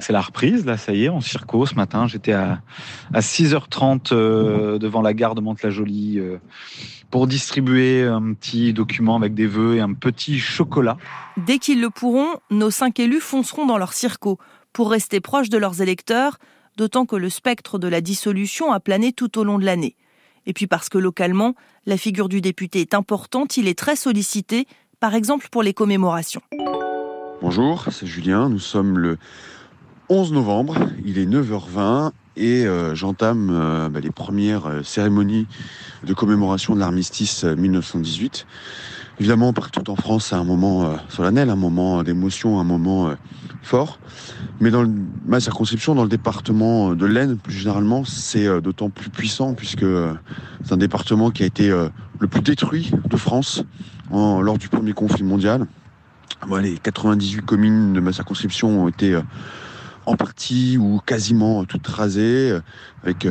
C'est 0.00 0.12
la 0.12 0.20
reprise, 0.20 0.66
là, 0.66 0.76
ça 0.76 0.92
y 0.92 1.04
est, 1.04 1.08
en 1.08 1.20
circo 1.20 1.64
ce 1.66 1.76
matin. 1.76 2.08
J'étais 2.08 2.32
à, 2.32 2.60
à 3.12 3.20
6h30 3.20 4.08
euh, 4.10 4.78
devant 4.78 5.02
la 5.02 5.14
gare 5.14 5.36
de 5.36 5.40
Mantes-la-Jolie 5.40 6.18
euh, 6.18 6.38
pour 7.12 7.28
distribuer 7.28 8.02
un 8.02 8.34
petit 8.34 8.72
document 8.72 9.14
avec 9.14 9.34
des 9.34 9.46
vœux 9.46 9.76
et 9.76 9.80
un 9.80 9.92
petit 9.92 10.40
chocolat. 10.40 10.96
Dès 11.36 11.58
qu'ils 11.58 11.80
le 11.80 11.90
pourront, 11.90 12.26
nos 12.50 12.72
cinq 12.72 12.98
élus 12.98 13.20
fonceront 13.20 13.66
dans 13.66 13.78
leur 13.78 13.92
circo 13.92 14.38
pour 14.72 14.90
rester 14.90 15.20
proches 15.20 15.48
de 15.48 15.56
leurs 15.56 15.80
électeurs, 15.80 16.38
d'autant 16.76 17.06
que 17.06 17.14
le 17.14 17.30
spectre 17.30 17.78
de 17.78 17.86
la 17.86 18.00
dissolution 18.00 18.72
a 18.72 18.80
plané 18.80 19.12
tout 19.12 19.38
au 19.38 19.44
long 19.44 19.60
de 19.60 19.64
l'année. 19.64 19.94
Et 20.46 20.54
puis 20.54 20.66
parce 20.66 20.88
que 20.88 20.98
localement, 20.98 21.54
la 21.86 21.98
figure 21.98 22.28
du 22.28 22.40
député 22.40 22.80
est 22.80 22.94
importante, 22.94 23.56
il 23.56 23.68
est 23.68 23.78
très 23.78 23.94
sollicité, 23.94 24.66
par 24.98 25.14
exemple 25.14 25.46
pour 25.52 25.62
les 25.62 25.72
commémorations. 25.72 26.42
Bonjour, 27.42 27.86
c'est 27.90 28.06
Julien. 28.06 28.48
Nous 28.48 28.60
sommes 28.60 28.96
le 28.96 29.18
11 30.08 30.32
novembre. 30.32 30.76
Il 31.04 31.18
est 31.18 31.26
9h20 31.26 32.12
et 32.36 32.64
euh, 32.64 32.94
j'entame 32.94 33.50
euh, 33.52 33.88
bah, 33.88 34.00
les 34.00 34.12
premières 34.12 34.66
euh, 34.66 34.82
cérémonies 34.82 35.46
de 36.06 36.14
commémoration 36.14 36.74
de 36.74 36.80
l'armistice 36.80 37.44
1918. 37.44 38.46
Évidemment, 39.18 39.52
partout 39.52 39.90
en 39.90 39.96
France, 39.96 40.26
c'est 40.26 40.36
un 40.36 40.44
moment 40.44 40.96
solennel, 41.08 41.50
un 41.50 41.56
moment 41.56 42.02
d'émotion, 42.02 42.58
un 42.60 42.64
moment 42.64 43.14
fort. 43.62 44.00
Mais 44.60 44.70
dans 44.70 44.84
ma 45.24 45.38
circonscription, 45.38 45.94
dans 45.94 46.02
le 46.02 46.08
département 46.08 46.94
de 46.94 47.06
l'Aisne, 47.06 47.36
plus 47.36 47.52
généralement, 47.52 48.04
c'est 48.04 48.60
d'autant 48.60 48.90
plus 48.90 49.10
puissant 49.10 49.54
puisque 49.54 49.86
c'est 50.64 50.72
un 50.72 50.78
département 50.78 51.30
qui 51.30 51.44
a 51.44 51.46
été 51.46 51.68
le 51.68 52.26
plus 52.26 52.42
détruit 52.42 52.90
de 53.08 53.16
France 53.16 53.62
lors 54.10 54.58
du 54.58 54.68
premier 54.68 54.94
conflit 54.94 55.22
mondial. 55.22 55.68
Bon, 56.46 56.56
les 56.56 56.76
98 56.76 57.44
communes 57.44 57.92
de 57.92 58.00
ma 58.00 58.12
circonscription 58.12 58.84
ont 58.84 58.88
été 58.88 59.18
en 60.06 60.16
partie 60.16 60.76
ou 60.76 61.00
quasiment 61.04 61.64
toutes 61.64 61.86
rasées, 61.86 62.58
avec 63.02 63.26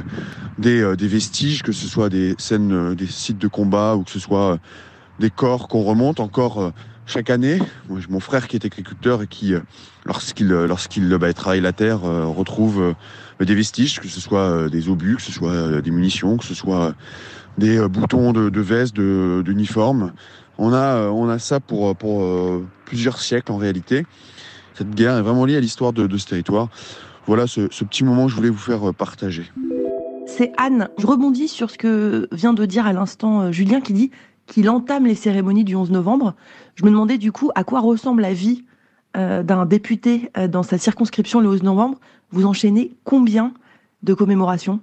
des, 0.57 0.81
vestiges, 0.95 1.61
que 1.61 1.71
ce 1.71 1.87
soit 1.87 2.09
des 2.09 2.35
scènes, 2.37 2.95
des 2.95 3.07
sites 3.07 3.37
de 3.37 3.47
combat 3.47 3.95
ou 3.95 4.03
que 4.03 4.11
ce 4.11 4.19
soit 4.19 4.57
des 5.19 5.29
corps 5.29 5.67
qu'on 5.67 5.83
remonte 5.83 6.19
encore 6.19 6.71
chaque 7.05 7.29
année. 7.29 7.59
Mon 8.09 8.19
frère 8.19 8.47
qui 8.47 8.55
est 8.55 8.65
agriculteur 8.65 9.21
et 9.21 9.27
qui, 9.27 9.53
lorsqu'il 10.05 10.47
lorsqu'il 10.47 11.15
travaille 11.35 11.61
la 11.61 11.73
terre, 11.73 12.01
retrouve 12.01 12.95
des 13.39 13.55
vestiges, 13.55 13.99
que 13.99 14.07
ce 14.07 14.19
soit 14.19 14.69
des 14.69 14.89
obus, 14.89 15.17
que 15.17 15.21
ce 15.21 15.31
soit 15.31 15.81
des 15.81 15.91
munitions, 15.91 16.37
que 16.37 16.45
ce 16.45 16.55
soit 16.55 16.95
des 17.57 17.87
boutons 17.87 18.33
de, 18.33 18.49
de 18.49 18.61
veste, 18.61 18.95
d'uniforme. 18.95 20.13
On 20.57 20.73
a, 20.73 21.09
on 21.09 21.29
a 21.29 21.39
ça 21.39 21.59
pour, 21.59 21.95
pour 21.95 22.23
plusieurs 22.85 23.19
siècles 23.19 23.51
en 23.51 23.57
réalité. 23.57 24.05
Cette 24.75 24.95
guerre 24.95 25.17
est 25.17 25.21
vraiment 25.21 25.45
liée 25.45 25.57
à 25.57 25.59
l'histoire 25.59 25.93
de, 25.93 26.17
ce 26.17 26.27
territoire. 26.27 26.69
Voilà 27.25 27.47
ce, 27.47 27.61
petit 27.61 28.03
moment 28.03 28.25
que 28.25 28.31
je 28.31 28.35
voulais 28.35 28.49
vous 28.49 28.57
faire 28.57 28.89
euh, 28.89 28.93
partager. 28.93 29.51
C'est 30.25 30.51
Anne. 30.57 30.89
Je 30.97 31.07
rebondis 31.07 31.47
sur 31.47 31.69
ce 31.69 31.77
que 31.77 32.27
vient 32.31 32.53
de 32.53 32.65
dire 32.65 32.87
à 32.87 32.93
l'instant 32.93 33.41
euh, 33.41 33.51
Julien 33.51 33.81
qui 33.81 33.93
dit 33.93 34.11
qu'il 34.47 34.69
entame 34.69 35.05
les 35.05 35.15
cérémonies 35.15 35.63
du 35.63 35.75
11 35.75 35.91
novembre. 35.91 36.33
Je 36.75 36.83
me 36.83 36.89
demandais 36.89 37.17
du 37.17 37.31
coup 37.31 37.51
à 37.55 37.63
quoi 37.63 37.79
ressemble 37.79 38.23
la 38.23 38.33
vie 38.33 38.65
euh, 39.15 39.43
d'un 39.43 39.65
député 39.65 40.31
dans 40.49 40.63
sa 40.63 40.77
circonscription 40.77 41.39
le 41.39 41.49
11 41.49 41.63
novembre. 41.63 41.97
Vous 42.31 42.45
enchaînez 42.45 42.91
combien 43.05 43.53
de 44.01 44.13
commémorations? 44.13 44.81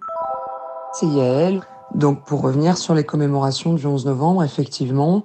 C'est 0.95 1.07
Yael. 1.07 1.61
Donc 1.95 2.25
pour 2.25 2.41
revenir 2.41 2.79
sur 2.79 2.95
les 2.95 3.05
commémorations 3.05 3.75
du 3.75 3.85
11 3.85 4.07
novembre, 4.07 4.45
effectivement, 4.45 5.25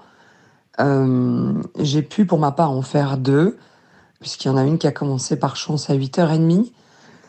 j'ai 0.77 2.01
pu 2.01 2.25
pour 2.25 2.39
ma 2.39 2.51
part 2.51 2.72
en 2.72 2.82
faire 2.82 3.17
deux 3.17 3.58
puisqu'il 4.25 4.48
y 4.48 4.51
en 4.51 4.58
a 4.58 4.63
une 4.63 4.79
qui 4.79 4.88
a 4.88 4.91
commencé 4.91 5.36
par 5.38 5.55
chance 5.55 5.91
à 5.91 5.96
8h30. 5.96 6.72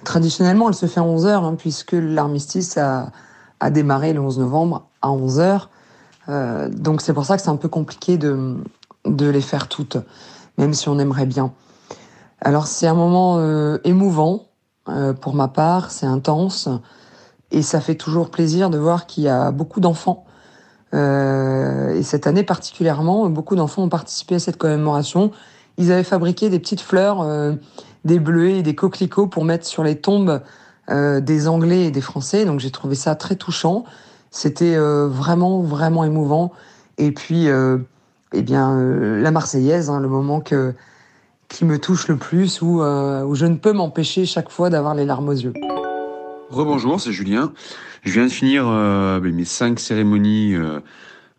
Traditionnellement, 0.05 0.69
elle 0.69 0.75
se 0.75 0.87
fait 0.87 1.01
à 1.01 1.03
11h, 1.03 1.29
hein, 1.29 1.55
puisque 1.59 1.93
l'armistice 1.93 2.79
a, 2.79 3.11
démarré 3.71 4.15
le 4.15 4.21
11 4.21 4.39
novembre 4.39 4.89
à 5.03 5.09
11h. 5.09 5.69
Euh, 6.31 6.71
donc 6.71 7.03
c'est 7.03 7.13
pour 7.13 7.27
ça 7.27 7.37
que 7.37 7.43
c'est 7.43 7.51
un 7.51 7.57
peu 7.57 7.69
compliqué 7.69 8.17
de, 8.17 8.57
les 9.05 9.41
faire 9.43 9.69
toutes, 9.69 9.99
même 10.57 10.73
si 10.73 10.89
on 10.89 10.99
aimerait 10.99 11.27
bien. 11.27 11.53
Alors 12.41 12.67
c'est 12.67 12.87
un 12.87 12.95
moment 12.95 13.37
euh, 13.41 13.79
émouvant 13.85 14.47
euh, 14.89 15.13
pour 15.13 15.35
ma 15.35 15.49
part, 15.49 15.91
c'est 15.91 16.07
intense, 16.07 16.69
et 17.51 17.61
ça 17.61 17.83
fait 17.83 17.95
toujours 17.95 18.31
plaisir 18.31 18.71
de 18.71 18.79
voir 18.79 19.07
qu'il 19.07 19.25
y 19.25 19.29
a 19.29 19.51
beaucoup 19.51 19.81
d'enfants. 19.81 20.25
Et 21.97 22.03
cette 22.03 22.27
année 22.27 22.43
particulièrement, 22.43 23.29
beaucoup 23.29 23.57
d'enfants 23.57 23.85
ont 23.85 23.89
participé 23.89 24.37
à 24.37 24.39
cette 24.39 24.57
commémoration 24.57 25.33
ils 25.79 25.93
avaient 25.93 26.05
fabriqué 26.05 26.49
des 26.49 26.59
petites 26.59 26.81
fleurs, 26.81 27.21
euh, 27.21 27.53
des 28.05 28.19
bleuets 28.19 28.59
et 28.59 28.63
des 28.63 28.75
coquelicots 28.75 29.27
pour 29.27 29.45
mettre 29.45 29.67
sur 29.67 29.83
les 29.83 29.97
tombes 29.97 30.41
euh, 30.91 31.21
des 31.21 31.49
Anglais 31.49 31.87
et 31.87 31.91
des 31.91 32.01
Français. 32.01 32.45
Donc 32.45 32.61
j'ai 32.61 32.71
trouvé 32.71 32.95
ça 32.95 33.15
très 33.15 33.37
touchant. 33.37 33.85
C'était 34.31 34.75
euh, 34.75 35.09
vraiment, 35.09 35.61
vraiment 35.63 36.05
émouvant. 36.05 36.53
Et 36.99 37.13
puis, 37.13 37.49
eh 38.33 38.43
bien, 38.43 38.75
la 38.75 39.31
Marseillaise, 39.31 39.91
hein, 39.91 40.01
le 40.01 40.09
moment 40.09 40.41
qui 40.41 41.65
me 41.67 41.79
touche 41.79 42.09
le 42.09 42.17
plus, 42.17 42.63
où, 42.63 42.81
où 42.81 43.35
je 43.35 43.45
ne 43.45 43.57
peux 43.57 43.75
m'empêcher 43.75 44.25
chaque 44.25 44.49
fois 44.49 44.71
d'avoir 44.71 44.95
les 44.95 45.05
larmes 45.05 45.29
aux 45.29 45.33
yeux. 45.33 45.53
Rebonjour, 46.49 46.99
c'est 46.99 47.13
Julien. 47.13 47.53
Je 48.03 48.13
viens 48.15 48.25
de 48.25 48.31
finir 48.31 48.67
mes 48.67 49.45
cinq 49.45 49.79
cérémonies 49.79 50.57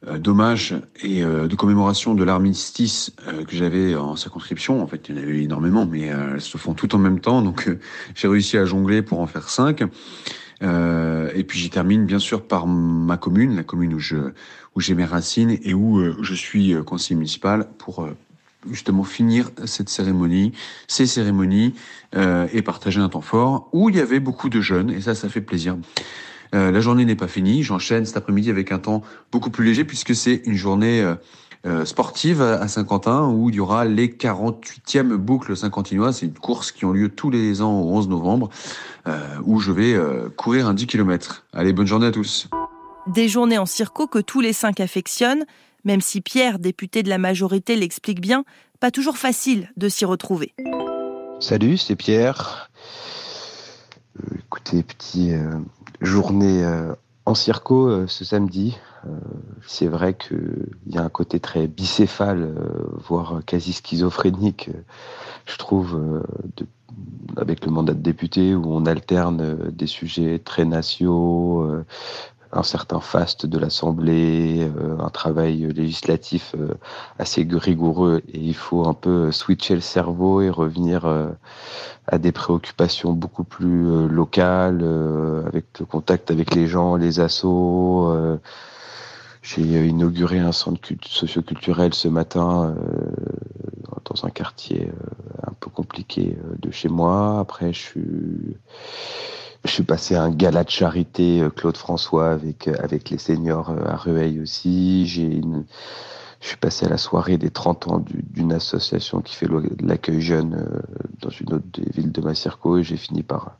d'hommage 0.06 0.76
et 1.02 1.24
euh, 1.24 1.48
de 1.48 1.56
commémoration 1.56 2.14
de 2.14 2.24
l'armistice 2.24 3.12
euh, 3.28 3.44
que 3.44 3.56
j'avais 3.56 3.96
en 3.96 4.16
circonscription. 4.16 4.82
En 4.82 4.88
fait, 4.88 5.10
il 5.10 5.16
y 5.16 5.20
en 5.20 5.22
avait 5.24 5.44
énormément, 5.44 5.86
mais 5.86 6.02
elles 6.02 6.42
se 6.42 6.58
font 6.58 6.74
toutes 6.74 6.94
en 6.94 7.00
même 7.00 7.20
temps, 7.20 7.42
donc 7.42 7.70
j'ai 8.16 8.28
réussi 8.28 8.58
à 8.58 8.66
jongler 8.66 9.02
pour 9.02 9.20
en 9.20 9.28
faire 9.28 9.50
cinq. 9.50 9.82
et 10.62 11.44
puis 11.48 11.60
j'y 11.60 11.70
termine 11.70 12.06
bien 12.06 12.20
sûr 12.20 12.44
par 12.44 12.68
ma 12.68 13.18
commune, 13.18 13.56
la 13.56 13.64
commune 13.64 13.94
où 13.94 14.00
je 14.00 14.18
où 14.76 14.80
j'ai 14.82 14.94
mes 14.94 15.06
racines 15.06 15.58
et 15.64 15.74
où 15.74 16.04
je 16.22 16.34
suis 16.36 16.76
conseiller 16.86 17.16
municipal 17.16 17.68
pour 17.80 18.08
justement 18.70 19.04
finir 19.04 19.50
cette 19.66 19.90
cérémonie, 19.90 20.54
ces 20.88 21.08
cérémonies 21.08 21.74
et 22.16 22.62
partager 22.62 23.00
un 23.00 23.10
temps 23.10 23.22
fort 23.22 23.70
où 23.74 23.90
il 23.90 23.96
y 23.96 24.00
avait 24.00 24.20
beaucoup 24.20 24.50
de 24.50 24.62
jeunes 24.62 24.92
et 24.92 25.02
ça, 25.02 25.16
ça 25.16 25.30
fait 25.30 25.42
plaisir. 25.42 25.78
Euh, 26.56 26.72
la 26.72 26.80
journée 26.80 27.06
n'est 27.06 27.16
pas 27.16 27.28
finie. 27.28 27.64
J'enchaîne 27.64 28.06
cet 28.06 28.18
après-midi 28.18 28.50
avec 28.50 28.72
un 28.72 28.80
temps 28.80 29.02
beaucoup 29.32 29.50
plus 29.50 29.66
léger 29.66 29.84
puisque 29.84 30.16
c'est 30.16 30.42
une 30.46 30.56
journée 30.56 31.02
euh, 31.02 31.16
euh, 31.66 31.86
sportive 31.86 32.42
à 32.42 32.68
Saint-Quentin 32.68 33.28
où 33.28 33.50
il 33.50 33.56
y 33.56 33.60
aura 33.60 33.86
les 33.86 34.08
48e 34.08 35.16
boucles 35.16 35.58
saint-quentinoises. 35.58 36.20
C'est 36.20 36.28
une 36.28 36.34
course 36.34 36.72
qui 36.72 36.86
ont 36.86 36.92
lieu 36.92 37.10
tous 37.10 37.30
les 37.30 37.62
ans 37.62 37.80
au 37.80 37.92
11 37.96 38.10
novembre 38.10 38.50
où 39.46 39.62
je 39.62 39.72
vais 39.72 39.98
courir 40.36 40.68
un 40.68 40.74
10 40.74 40.86
km. 40.86 41.46
Allez, 41.54 41.72
bonne 41.72 41.88
journée 41.88 42.08
à 42.08 42.12
tous. 42.12 42.50
Des 43.08 43.30
journées 43.30 43.58
en 43.58 43.66
circo 43.66 44.06
que 44.06 44.20
tous 44.20 44.42
les 44.42 44.52
cinq 44.52 44.82
affectionnent, 44.82 45.46
même 45.86 46.02
si 46.02 46.20
Pierre, 46.20 46.60
député 46.60 47.04
de 47.04 47.10
la 47.10 47.18
majorité, 47.18 47.78
l'explique 47.78 48.20
bien, 48.20 48.44
pas 48.82 48.92
toujours 48.92 49.18
facile 49.18 49.72
de 49.78 49.88
s'y 49.88 50.04
retrouver. 50.04 50.54
Salut, 51.40 51.78
c'est 51.78 51.96
Pierre. 51.96 52.70
Écoutez, 54.38 54.84
petit, 54.84 55.34
journée 56.02 56.64
euh, 56.64 56.94
en 57.26 57.36
circo 57.36 57.88
euh, 57.88 58.08
ce 58.08 58.26
samedi. 58.26 58.78
Euh, 59.06 59.10
c'est 59.66 59.88
vrai 59.88 60.14
qu'il 60.14 60.68
y 60.88 60.98
a 60.98 61.04
un 61.04 61.10
côté 61.10 61.40
très 61.40 61.68
bicéphale, 61.68 62.54
voire 63.08 63.42
quasi 63.46 63.74
schizophrénique, 63.74 64.70
je 65.46 65.58
trouve, 65.58 66.24
avec 67.38 67.66
le 67.66 67.72
mandat 67.72 67.94
de 67.94 68.02
député, 68.02 68.56
où 68.56 68.66
on 68.68 68.86
alterne 68.86 69.70
des 69.72 69.88
sujets 69.88 70.40
très 70.40 70.66
nationaux, 70.66 71.70
un 72.58 72.64
certain 72.64 73.00
faste 73.00 73.46
de 73.46 73.60
l'Assemblée, 73.60 74.70
un 75.00 75.10
travail 75.10 75.72
législatif 75.74 76.56
assez 77.20 77.48
rigoureux, 77.50 78.22
et 78.28 78.40
il 78.40 78.56
faut 78.56 78.88
un 78.88 78.94
peu 78.94 79.32
switcher 79.32 79.76
le 79.76 79.82
cerveau 79.82 80.42
et 80.42 80.50
revenir 80.50 81.06
à 82.08 82.18
des 82.18 82.32
préoccupations 82.32 83.12
beaucoup 83.12 83.44
plus 83.44 83.88
euh, 83.88 84.08
locales, 84.08 84.80
euh, 84.82 85.46
avec 85.46 85.66
le 85.80 85.86
contact 85.86 86.32
avec 86.32 86.56
les 86.56 86.68
gens, 86.68 86.96
les 86.96 87.20
assos. 87.20 88.10
Euh, 88.10 88.38
j'ai 89.42 89.88
inauguré 89.88 90.40
un 90.40 90.52
centre 90.52 90.82
socioculturel 91.06 91.94
ce 91.94 92.10
matin 92.10 92.76
dans 94.04 94.26
un 94.26 94.30
quartier 94.30 94.92
un 95.46 95.54
peu 95.54 95.70
compliqué 95.70 96.38
de 96.60 96.70
chez 96.70 96.90
moi. 96.90 97.40
Après, 97.40 97.72
je 97.72 97.80
suis, 97.80 98.58
je 99.68 99.74
suis 99.74 99.84
passé 99.84 100.16
à 100.16 100.24
un 100.24 100.32
gala 100.32 100.64
de 100.64 100.70
charité 100.70 101.46
Claude 101.56 101.78
François 101.78 102.32
avec 102.32 102.68
avec 102.68 103.10
les 103.10 103.18
seniors 103.18 103.72
à 103.86 103.96
Rueil 103.96 104.40
aussi. 104.40 105.06
J'ai 105.06 105.42
je 106.40 106.50
suis 106.50 106.58
passé 106.58 106.86
à 106.86 106.90
la 106.90 106.98
soirée 106.98 107.38
des 107.38 107.50
30 107.50 107.88
ans 107.88 108.06
d'une 108.08 108.54
association 108.54 109.22
qui 109.22 109.36
fait 109.36 109.48
l'accueil 109.82 110.22
jeune 110.22 110.54
euh, 110.56 110.82
dans 111.22 111.30
une 111.30 111.54
autre 111.54 111.66
des 111.74 111.90
villes 111.92 112.12
de 112.12 112.22
Massirco 112.22 112.78
et 112.78 112.84
j'ai 112.84 112.98
fini 112.98 113.24
par, 113.24 113.58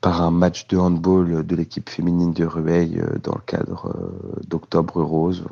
par 0.00 0.22
un 0.22 0.30
match 0.30 0.66
de 0.68 0.76
handball 0.76 1.46
de 1.46 1.56
l'équipe 1.56 1.88
féminine 1.88 2.32
de 2.32 2.44
Rueil 2.44 2.98
euh, 2.98 3.18
dans 3.22 3.34
le 3.34 3.40
cadre 3.46 3.92
euh, 3.94 4.40
d'Octobre 4.48 5.02
Rose. 5.02 5.44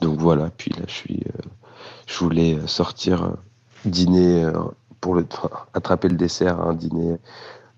Donc 0.00 0.18
voilà, 0.18 0.50
puis 0.50 0.72
là 0.72 0.84
je 2.06 2.18
voulais 2.18 2.58
sortir 2.66 3.36
dîner 3.84 4.50
pour 5.00 5.14
le, 5.14 5.26
attraper 5.74 6.08
le 6.08 6.16
dessert 6.16 6.60
à 6.60 6.70
un 6.70 6.74
dîner. 6.74 7.16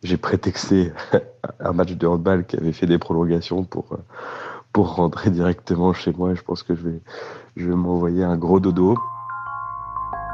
J'ai 0.02 0.16
prétexté 0.16 0.92
un 1.60 1.72
match 1.72 1.92
de 1.92 2.06
handball 2.06 2.46
qui 2.46 2.56
avait 2.56 2.72
fait 2.72 2.86
des 2.86 2.98
prolongations 2.98 3.64
pour 3.64 3.98
pour 4.72 4.94
rentrer 4.94 5.30
directement 5.30 5.92
chez 5.92 6.12
moi. 6.12 6.34
Je 6.34 6.42
pense 6.42 6.62
que 6.62 6.74
je 6.74 6.82
vais, 6.82 7.00
je 7.56 7.66
vais 7.68 7.74
m'envoyer 7.74 8.24
un 8.24 8.36
gros 8.36 8.60
dodo. 8.60 8.96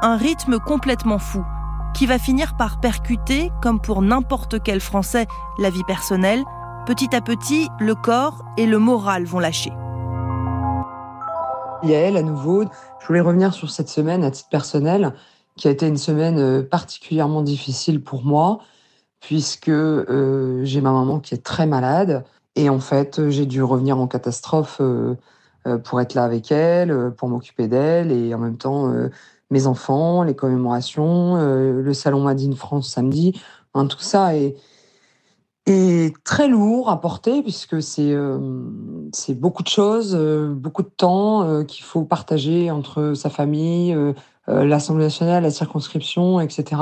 Un 0.01 0.15
rythme 0.15 0.59
complètement 0.59 1.17
fou, 1.17 1.43
qui 1.95 2.05
va 2.05 2.19
finir 2.19 2.55
par 2.55 2.79
percuter, 2.79 3.51
comme 3.61 3.81
pour 3.81 4.01
n'importe 4.01 4.61
quel 4.61 4.79
Français, 4.79 5.25
la 5.57 5.69
vie 5.69 5.83
personnelle. 5.83 6.43
Petit 6.85 7.15
à 7.15 7.21
petit, 7.21 7.67
le 7.79 7.95
corps 7.95 8.45
et 8.57 8.65
le 8.65 8.79
moral 8.79 9.25
vont 9.25 9.39
lâcher. 9.39 9.71
Yael, 11.83 12.17
à 12.17 12.21
nouveau, 12.21 12.63
je 12.99 13.07
voulais 13.07 13.21
revenir 13.21 13.53
sur 13.53 13.69
cette 13.69 13.89
semaine 13.89 14.23
à 14.23 14.31
titre 14.31 14.49
personnel, 14.49 15.13
qui 15.55 15.67
a 15.67 15.71
été 15.71 15.87
une 15.87 15.97
semaine 15.97 16.39
euh, 16.39 16.63
particulièrement 16.63 17.41
difficile 17.41 18.01
pour 18.01 18.23
moi, 18.23 18.59
puisque 19.19 19.69
euh, 19.69 20.63
j'ai 20.63 20.81
ma 20.81 20.91
maman 20.91 21.19
qui 21.19 21.33
est 21.33 21.43
très 21.43 21.65
malade. 21.65 22.23
Et 22.57 22.69
en 22.69 22.79
fait, 22.79 23.29
j'ai 23.29 23.45
dû 23.45 23.61
revenir 23.61 23.99
en 23.99 24.07
catastrophe 24.07 24.79
euh, 24.81 25.15
euh, 25.67 25.77
pour 25.77 26.01
être 26.01 26.15
là 26.15 26.23
avec 26.23 26.51
elle, 26.51 26.89
euh, 26.89 27.11
pour 27.11 27.29
m'occuper 27.29 27.67
d'elle, 27.67 28.11
et 28.11 28.33
en 28.33 28.39
même 28.39 28.57
temps, 28.57 28.91
mes 29.51 29.67
enfants, 29.67 30.23
les 30.23 30.35
commémorations, 30.35 31.35
le 31.35 31.93
salon 31.93 32.21
Madine 32.21 32.55
France 32.55 32.89
samedi, 32.89 33.39
tout 33.73 33.99
ça 33.99 34.35
est, 34.35 34.55
très 36.23 36.47
lourd 36.47 36.89
à 36.89 36.99
porter 36.99 37.43
puisque 37.43 37.81
c'est 37.81 38.15
beaucoup 39.35 39.63
de 39.63 39.67
choses, 39.67 40.15
beaucoup 40.55 40.81
de 40.81 40.89
temps 40.89 41.63
qu'il 41.65 41.83
faut 41.83 42.03
partager 42.03 42.71
entre 42.71 43.13
sa 43.13 43.29
famille, 43.29 43.95
l'Assemblée 44.47 45.03
nationale, 45.03 45.43
la 45.43 45.51
circonscription, 45.51 46.39
etc. 46.39 46.81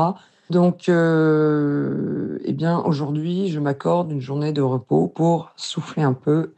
Donc, 0.49 0.89
euh, 0.89 2.37
eh 2.45 2.53
bien, 2.53 2.79
aujourd'hui, 2.79 3.49
je 3.49 3.59
m'accorde 3.59 4.11
une 4.11 4.21
journée 4.21 4.53
de 4.53 4.61
repos 4.61 5.07
pour 5.07 5.51
souffler 5.55 6.03
un 6.03 6.13
peu 6.13 6.53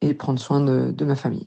et 0.00 0.14
prendre 0.14 0.40
soin 0.40 0.60
de, 0.60 0.90
de 0.90 1.04
ma 1.04 1.14
famille. 1.14 1.46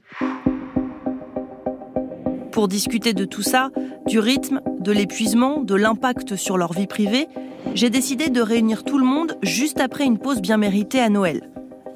Pour 2.50 2.68
discuter 2.68 3.12
de 3.12 3.26
tout 3.26 3.42
ça, 3.42 3.70
du 4.06 4.18
rythme, 4.18 4.62
de 4.80 4.92
l'épuisement, 4.92 5.60
de 5.60 5.74
l'impact 5.74 6.36
sur 6.36 6.56
leur 6.56 6.72
vie 6.72 6.86
privée, 6.86 7.28
j'ai 7.74 7.90
décidé 7.90 8.30
de 8.30 8.40
réunir 8.40 8.82
tout 8.82 8.98
le 8.98 9.04
monde 9.04 9.36
juste 9.42 9.80
après 9.80 10.04
une 10.04 10.18
pause 10.18 10.40
bien 10.40 10.56
méritée 10.56 11.00
à 11.00 11.10
Noël. 11.10 11.50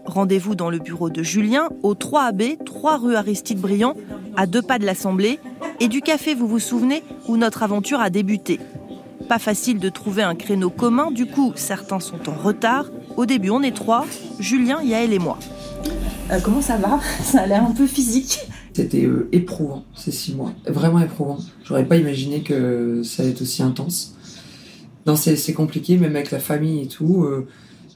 Rendez-vous 0.04 0.54
dans 0.54 0.68
le 0.68 0.78
bureau 0.78 1.08
de 1.08 1.22
Julien, 1.22 1.68
au 1.82 1.94
3AB, 1.94 2.62
3 2.64 2.98
rue 2.98 3.14
Aristide 3.14 3.60
Briand, 3.60 3.94
à 4.36 4.46
deux 4.46 4.60
pas 4.60 4.78
de 4.78 4.84
l'Assemblée, 4.84 5.38
et 5.78 5.88
du 5.88 6.02
café, 6.02 6.34
vous 6.34 6.48
vous 6.48 6.58
souvenez, 6.58 7.02
où 7.28 7.38
notre 7.38 7.62
aventure 7.62 8.00
a 8.00 8.10
débuté. 8.10 8.60
Pas 9.30 9.38
facile 9.38 9.78
de 9.78 9.88
trouver 9.88 10.24
un 10.24 10.34
créneau 10.34 10.70
commun, 10.70 11.12
du 11.12 11.24
coup, 11.24 11.52
certains 11.54 12.00
sont 12.00 12.28
en 12.28 12.34
retard. 12.34 12.86
Au 13.16 13.26
début, 13.26 13.50
on 13.50 13.62
est 13.62 13.70
trois, 13.70 14.04
Julien, 14.40 14.82
Yael 14.82 15.12
et 15.12 15.20
moi. 15.20 15.38
Euh, 16.32 16.40
comment 16.42 16.60
ça 16.60 16.78
va? 16.78 16.98
Ça 17.22 17.42
a 17.42 17.46
l'air 17.46 17.62
un 17.62 17.70
peu 17.70 17.86
physique. 17.86 18.40
C'était 18.72 19.04
euh, 19.04 19.28
éprouvant 19.30 19.84
ces 19.94 20.10
six 20.10 20.34
mois, 20.34 20.52
vraiment 20.66 20.98
éprouvant. 20.98 21.38
J'aurais 21.62 21.84
pas 21.84 21.96
imaginé 21.96 22.42
que 22.42 23.02
ça 23.04 23.22
allait 23.22 23.30
être 23.30 23.42
aussi 23.42 23.62
intense. 23.62 24.16
Non, 25.06 25.14
c'est 25.14 25.36
c'est 25.36 25.52
compliqué, 25.52 25.96
même 25.96 26.16
avec 26.16 26.32
la 26.32 26.40
famille 26.40 26.82
et 26.82 26.88
tout. 26.88 27.22
euh, 27.22 27.46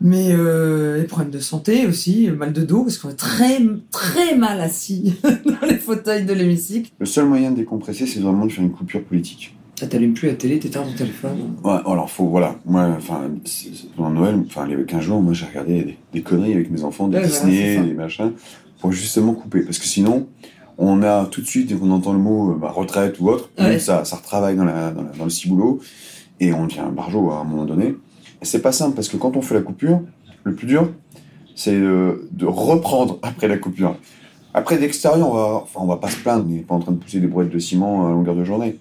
mais 0.01 0.29
euh, 0.31 0.99
les 0.99 1.05
problèmes 1.05 1.33
de 1.33 1.41
santé 1.41 1.89
aussi, 1.89 2.31
mal 2.31 2.53
de 2.53 2.63
dos, 2.63 2.85
parce 2.85 2.99
qu'on 2.99 3.11
est 3.11 3.15
très, 3.15 3.59
très 3.91 4.37
mal 4.37 4.61
assis 4.61 5.15
dans 5.25 5.67
les 5.67 5.79
fauteuils 5.79 6.27
de 6.27 6.33
l'hémicycle. 6.33 6.93
Le 7.01 7.07
seul 7.07 7.27
moyen 7.27 7.51
de 7.51 7.57
décompresser, 7.57 8.07
c'est 8.07 8.21
vraiment 8.21 8.47
de 8.47 8.53
faire 8.53 8.63
une 8.63 8.71
coupure 8.71 9.03
politique. 9.03 9.57
Ah, 9.83 9.87
T'allumes 9.87 10.15
plus 10.15 10.29
la 10.29 10.35
télé, 10.35 10.59
t'éteins 10.61 10.83
ton 10.83 10.93
téléphone. 10.95 11.57
Ouais, 11.65 11.73
alors 11.85 12.09
faut, 12.09 12.27
voilà, 12.27 12.55
moi, 12.65 12.89
enfin, 12.97 13.23
pendant 13.97 14.11
Noël, 14.11 14.41
enfin, 14.47 14.67
les 14.67 14.83
15 14.85 15.01
jours, 15.03 15.21
moi, 15.21 15.33
j'ai 15.33 15.47
regardé 15.47 15.83
des, 15.83 15.99
des 16.13 16.23
conneries 16.23 16.53
avec 16.55 16.71
mes 16.71 16.85
enfants, 16.85 17.09
des 17.09 17.19
Ouais, 17.19 17.25
Disney, 17.25 17.77
ça. 17.77 17.83
des 17.83 17.93
machins, 17.93 18.33
pour 18.81 18.93
justement 18.93 19.35
couper. 19.35 19.63
Parce 19.63 19.79
que 19.79 19.87
sinon, 19.87 20.29
on 20.79 21.03
a 21.03 21.27
tout 21.27 21.41
de 21.41 21.47
suite, 21.47 21.69
dès 21.69 21.75
qu'on 21.75 21.91
entend 21.91 22.13
le 22.13 22.21
mot 22.21 22.53
euh, 22.53 22.55
bah, 22.57 22.71
retraite 22.71 23.19
ou 23.19 23.29
autre, 23.31 23.51
Ouais. 23.59 23.81
ça, 23.81 24.05
ça 24.05 24.17
retravaille 24.17 24.55
dans, 24.57 24.65
la, 24.65 24.91
dans, 24.93 25.03
la- 25.03 25.11
dans 25.11 25.25
le 25.25 25.31
ciboulot, 25.31 25.81
et 26.39 26.53
on 26.53 26.67
devient 26.67 26.81
un 26.81 26.91
barjot 26.91 27.31
à 27.33 27.39
un 27.41 27.45
moment 27.45 27.65
donné. 27.65 27.97
Et 28.41 28.45
c'est 28.45 28.63
pas 28.63 28.73
simple, 28.73 28.95
parce 28.95 29.09
que 29.09 29.17
quand 29.17 29.37
on 29.37 29.43
fait 29.43 29.55
la 29.55 29.63
coupure, 29.63 30.03
le 30.45 30.55
plus 30.55 30.69
dur, 30.69 30.89
c'est 31.57 31.79
de, 31.81 32.29
de 32.31 32.47
reprendre 32.47 33.19
après 33.23 33.49
la 33.49 33.59
coupure. 33.59 33.97
Après, 34.57 34.79
d'extérieur, 34.79 35.29
on 35.29 35.35
va, 35.35 35.61
enfin, 35.65 35.81
on 35.83 35.87
va 35.87 35.97
pas 35.97 36.09
se 36.09 36.17
plaindre, 36.17 36.45
on 36.47 36.53
n'est 36.53 36.61
pas 36.61 36.75
en 36.77 36.79
train 36.81 36.93
de 36.93 36.99
pousser 36.99 37.19
des 37.21 37.27
brouettes 37.27 37.51
de 37.51 37.59
ciment 37.59 38.07
à 38.07 38.11
longueur 38.11 38.37
de 38.37 38.45
journée. 38.45 38.79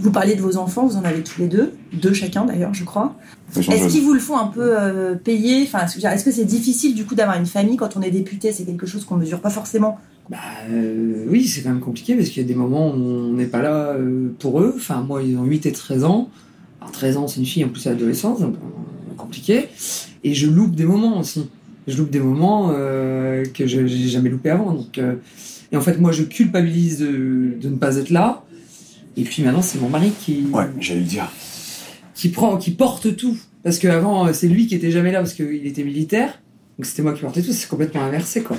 Vous 0.00 0.10
parliez 0.10 0.34
de 0.34 0.40
vos 0.40 0.56
enfants, 0.56 0.84
vous 0.86 0.96
en 0.96 1.04
avez 1.04 1.22
tous 1.22 1.40
les 1.40 1.46
deux, 1.46 1.72
deux 1.92 2.12
chacun 2.12 2.44
d'ailleurs, 2.44 2.74
je 2.74 2.82
crois. 2.84 3.14
Est-ce 3.56 3.86
qu'ils 3.88 4.02
vous 4.02 4.14
le 4.14 4.18
font 4.20 4.36
un 4.36 4.48
peu 4.48 4.76
euh, 4.76 5.14
payer? 5.14 5.62
Enfin, 5.62 5.86
est-ce 5.86 6.24
que- 6.24 6.32
c'est 6.32 6.44
difficile 6.44 6.94
du 6.96 7.04
coup 7.04 7.14
d'avoir 7.14 7.38
une 7.38 7.46
famille 7.46 7.76
quand 7.76 7.96
on 7.96 8.02
est 8.02 8.10
député? 8.10 8.52
C'est 8.52 8.64
quelque 8.64 8.86
chose 8.86 9.04
qu'on 9.04 9.16
mesure 9.16 9.40
pas 9.40 9.50
forcément. 9.50 9.98
Bah 10.28 10.38
euh, 10.70 11.24
oui, 11.28 11.46
c'est 11.46 11.62
quand 11.62 11.68
même 11.68 11.80
compliqué 11.80 12.14
parce 12.16 12.28
qu'il 12.30 12.42
y 12.42 12.44
a 12.44 12.48
des 12.48 12.54
moments 12.56 12.88
où 12.90 12.94
on 12.94 13.32
n'est 13.34 13.46
pas 13.46 13.62
là 13.62 13.90
euh, 13.92 14.32
pour 14.40 14.60
eux. 14.60 14.72
Enfin, 14.76 15.04
moi, 15.06 15.22
ils 15.22 15.36
ont 15.36 15.44
8 15.44 15.66
et 15.66 15.72
13 15.72 16.02
ans. 16.04 16.30
Alors, 16.80 16.90
13 16.92 17.16
ans, 17.18 17.28
c'est 17.28 17.38
une 17.38 17.46
fille, 17.46 17.64
en 17.64 17.68
plus, 17.68 17.80
c'est 17.82 17.90
l'adolescence, 17.90 18.40
donc 18.40 18.54
euh, 18.54 19.14
compliqué. 19.16 19.68
Et 20.24 20.34
je 20.34 20.48
loupe 20.48 20.74
des 20.74 20.84
moments 20.84 21.18
aussi. 21.20 21.48
Je 21.86 21.96
loupe 21.96 22.10
des 22.10 22.20
moments 22.20 22.70
euh, 22.72 23.44
que 23.54 23.66
je 23.66 23.86
j'ai 23.86 24.08
jamais 24.08 24.28
loupé 24.30 24.50
avant. 24.50 24.72
Donc, 24.72 24.98
euh, 24.98 25.14
et 25.72 25.76
en 25.76 25.80
fait, 25.80 25.98
moi, 25.98 26.12
je 26.12 26.22
culpabilise 26.22 26.98
de, 27.00 27.54
de 27.60 27.68
ne 27.68 27.76
pas 27.76 27.96
être 27.96 28.10
là. 28.10 28.44
Et 29.16 29.24
puis 29.24 29.42
maintenant, 29.42 29.62
c'est 29.62 29.80
mon 29.80 29.88
mari 29.88 30.12
qui, 30.20 30.44
Ouais, 30.52 30.64
j'allais 30.80 31.00
le 31.00 31.06
dire. 31.06 31.30
qui 32.14 32.28
prend, 32.28 32.56
qui 32.56 32.70
porte 32.70 33.16
tout. 33.16 33.36
Parce 33.62 33.78
qu'avant, 33.78 34.26
euh, 34.26 34.32
c'est 34.32 34.48
lui 34.48 34.66
qui 34.66 34.74
était 34.74 34.90
jamais 34.90 35.12
là 35.12 35.20
parce 35.20 35.34
qu'il 35.34 35.66
était 35.66 35.84
militaire. 35.84 36.40
Donc 36.82 36.86
c'était 36.88 37.02
moi 37.02 37.12
qui 37.12 37.20
portais 37.20 37.42
tout. 37.42 37.52
C'est 37.52 37.68
complètement 37.68 38.02
inversé, 38.02 38.42
quoi. 38.42 38.56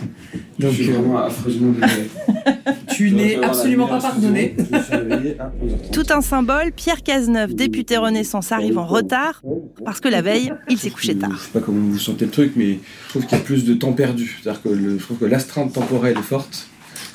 Donc, 0.57 0.71
je 0.71 0.83
suis 0.83 0.91
euh, 0.91 0.93
vraiment 0.93 1.17
affreusement 1.17 1.73
désolé. 1.73 2.09
tu 2.95 3.11
n'es 3.11 3.35
absolument 3.43 3.87
pas 3.87 3.99
pardonné. 3.99 4.55
Je 4.57 4.77
me 4.77 4.81
suis 4.81 4.95
réveillé 4.95 5.35
à 5.41 5.51
11h30. 5.61 5.91
Tout 5.91 6.05
un 6.09 6.21
symbole, 6.21 6.71
Pierre 6.73 7.03
Cazeneuve, 7.03 7.53
député 7.53 7.97
Renaissance, 7.97 8.53
arrive 8.53 8.77
en 8.77 8.85
retard 8.85 9.41
parce 9.83 9.99
que 9.99 10.07
la 10.07 10.21
veille, 10.21 10.53
il 10.69 10.77
s'est 10.77 10.89
couché 10.89 11.15
tard. 11.17 11.31
Je 11.33 11.37
sais 11.37 11.49
pas 11.51 11.59
comment 11.59 11.81
vous 11.81 11.99
sentez 11.99 12.23
le 12.23 12.31
truc, 12.31 12.53
mais 12.55 12.79
je 13.07 13.09
trouve 13.09 13.25
qu'il 13.25 13.37
y 13.37 13.41
a 13.41 13.43
plus 13.43 13.65
de 13.65 13.73
temps 13.73 13.91
perdu. 13.91 14.39
C'est-à-dire 14.41 14.61
que 14.61 14.69
le- 14.69 14.97
je 14.97 15.03
trouve 15.03 15.17
que 15.17 15.25
l'astreinte 15.25 15.73
temporelle 15.73 16.17
est 16.17 16.21
forte. 16.21 16.69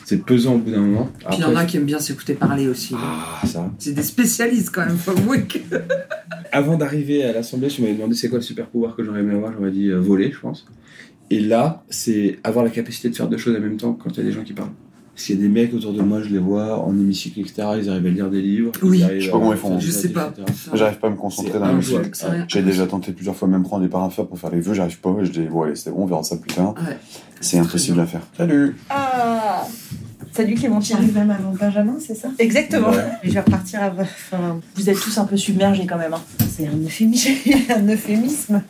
C'est 0.09 0.25
pesant 0.25 0.55
au 0.55 0.59
bout 0.59 0.71
d'un 0.71 0.81
moment. 0.81 1.11
Puis 1.19 1.37
il 1.37 1.41
y 1.41 1.45
en 1.45 1.55
a 1.55 1.67
qui 1.67 1.77
aiment 1.77 1.85
bien 1.85 1.99
s'écouter 1.99 2.33
parler 2.33 2.67
aussi. 2.67 2.95
Ah, 2.97 3.47
ça. 3.47 3.71
C'est 3.79 3.93
des 3.93 4.03
spécialistes 4.03 4.71
quand 4.75 4.87
même, 4.87 4.97
faut 4.97 5.11
avouer 5.11 5.43
que... 5.43 5.59
Avant 6.51 6.79
d'arriver 6.79 7.25
à 7.25 7.35
l'Assemblée, 7.35 7.69
tu 7.69 7.83
m'avais 7.83 7.93
demandé 7.93 8.15
c'est 8.15 8.31
quoi 8.31 8.39
le 8.39 8.43
super 8.43 8.69
pouvoir 8.69 8.97
que 8.97 9.05
j'aurais 9.05 9.21
aimé 9.21 9.35
avoir? 9.35 9.53
J'aurais 9.53 9.71
dit 9.71 9.89
euh, 9.89 9.99
voler, 9.99 10.33
je 10.33 10.41
pense. 10.41 10.65
Et 11.29 11.41
là, 11.41 11.85
c'est 11.91 12.39
avoir 12.43 12.65
la 12.65 12.71
capacité 12.71 13.11
de 13.11 13.17
faire 13.17 13.29
deux 13.29 13.37
choses 13.37 13.55
en 13.55 13.61
même 13.61 13.77
temps 13.77 13.93
quand 13.93 14.09
il 14.13 14.17
y 14.17 14.21
a 14.21 14.25
des 14.25 14.33
gens 14.33 14.45
qui 14.45 14.55
parlent. 14.55 14.71
Parce 15.19 15.27
qu'il 15.27 15.35
y 15.35 15.39
a 15.41 15.43
des 15.43 15.49
mecs 15.49 15.75
autour 15.75 15.93
de 15.93 16.01
moi, 16.01 16.23
je 16.23 16.29
les 16.29 16.39
vois 16.39 16.79
en 16.79 16.93
hémicycle, 16.93 17.41
etc. 17.41 17.55
Ils 17.83 17.91
arrivent 17.91 18.07
à 18.07 18.11
lire 18.11 18.31
des 18.31 18.41
livres. 18.41 18.71
Oui. 18.85 18.99
ils 18.99 19.03
arrivent 19.03 19.19
Je 19.21 19.25
sais 19.27 19.33
pas 19.33 19.39
comment 19.41 19.53
ils 19.53 19.59
font. 19.59 19.81
Je 19.81 19.91
sais 19.91 20.09
pas. 20.11 20.33
J'arrive 20.75 20.99
pas 20.99 21.09
à 21.09 21.11
me 21.11 21.17
concentrer 21.17 21.59
dans 21.59 21.67
le 21.67 21.73
injouable. 21.73 22.03
musique. 22.05 22.15
C'est 22.15 22.29
rien. 22.29 22.45
J'ai 22.47 22.63
déjà 22.63 22.87
tenté 22.87 23.11
plusieurs 23.11 23.35
fois 23.35 23.49
même 23.49 23.65
prendre 23.65 23.83
des 23.83 23.89
paraffeurs 23.89 24.29
pour 24.29 24.39
faire 24.39 24.51
les 24.51 24.61
vœux, 24.61 24.75
j'arrive 24.75 25.01
pas, 25.01 25.13
je 25.23 25.31
dis 25.33 25.41
bon 25.41 25.63
allez 25.63 25.75
c'est 25.75 25.91
bon, 25.91 26.03
on 26.05 26.07
verra 26.07 26.23
ça 26.23 26.37
plus 26.37 26.55
tard. 26.55 26.73
Ouais. 26.77 26.97
C'est 27.41 27.59
impossible 27.59 27.99
à 27.99 28.07
faire. 28.07 28.21
Salut 28.37 28.77
Ah 28.91 29.67
Salut 30.31 30.55
Clémentine. 30.55 30.97
J'arrive 30.99 31.15
même 31.17 31.31
avant 31.31 31.53
Benjamin, 31.53 31.97
c'est 31.99 32.15
ça? 32.15 32.29
Exactement. 32.39 32.93
Je 33.25 33.31
vais 33.33 33.41
repartir 33.41 33.83
à... 33.83 33.89
Enfin, 33.89 34.61
Vous 34.77 34.89
êtes 34.89 35.01
tous 35.01 35.19
un 35.19 35.25
peu 35.25 35.37
submergés 35.37 35.85
quand 35.85 35.99
même. 35.99 36.15
hein. 36.15 36.21
c'est 36.49 36.69
un 36.69 36.77
euphémisme. 36.77 37.31
un 37.77 37.89
euphémisme. 37.89 38.63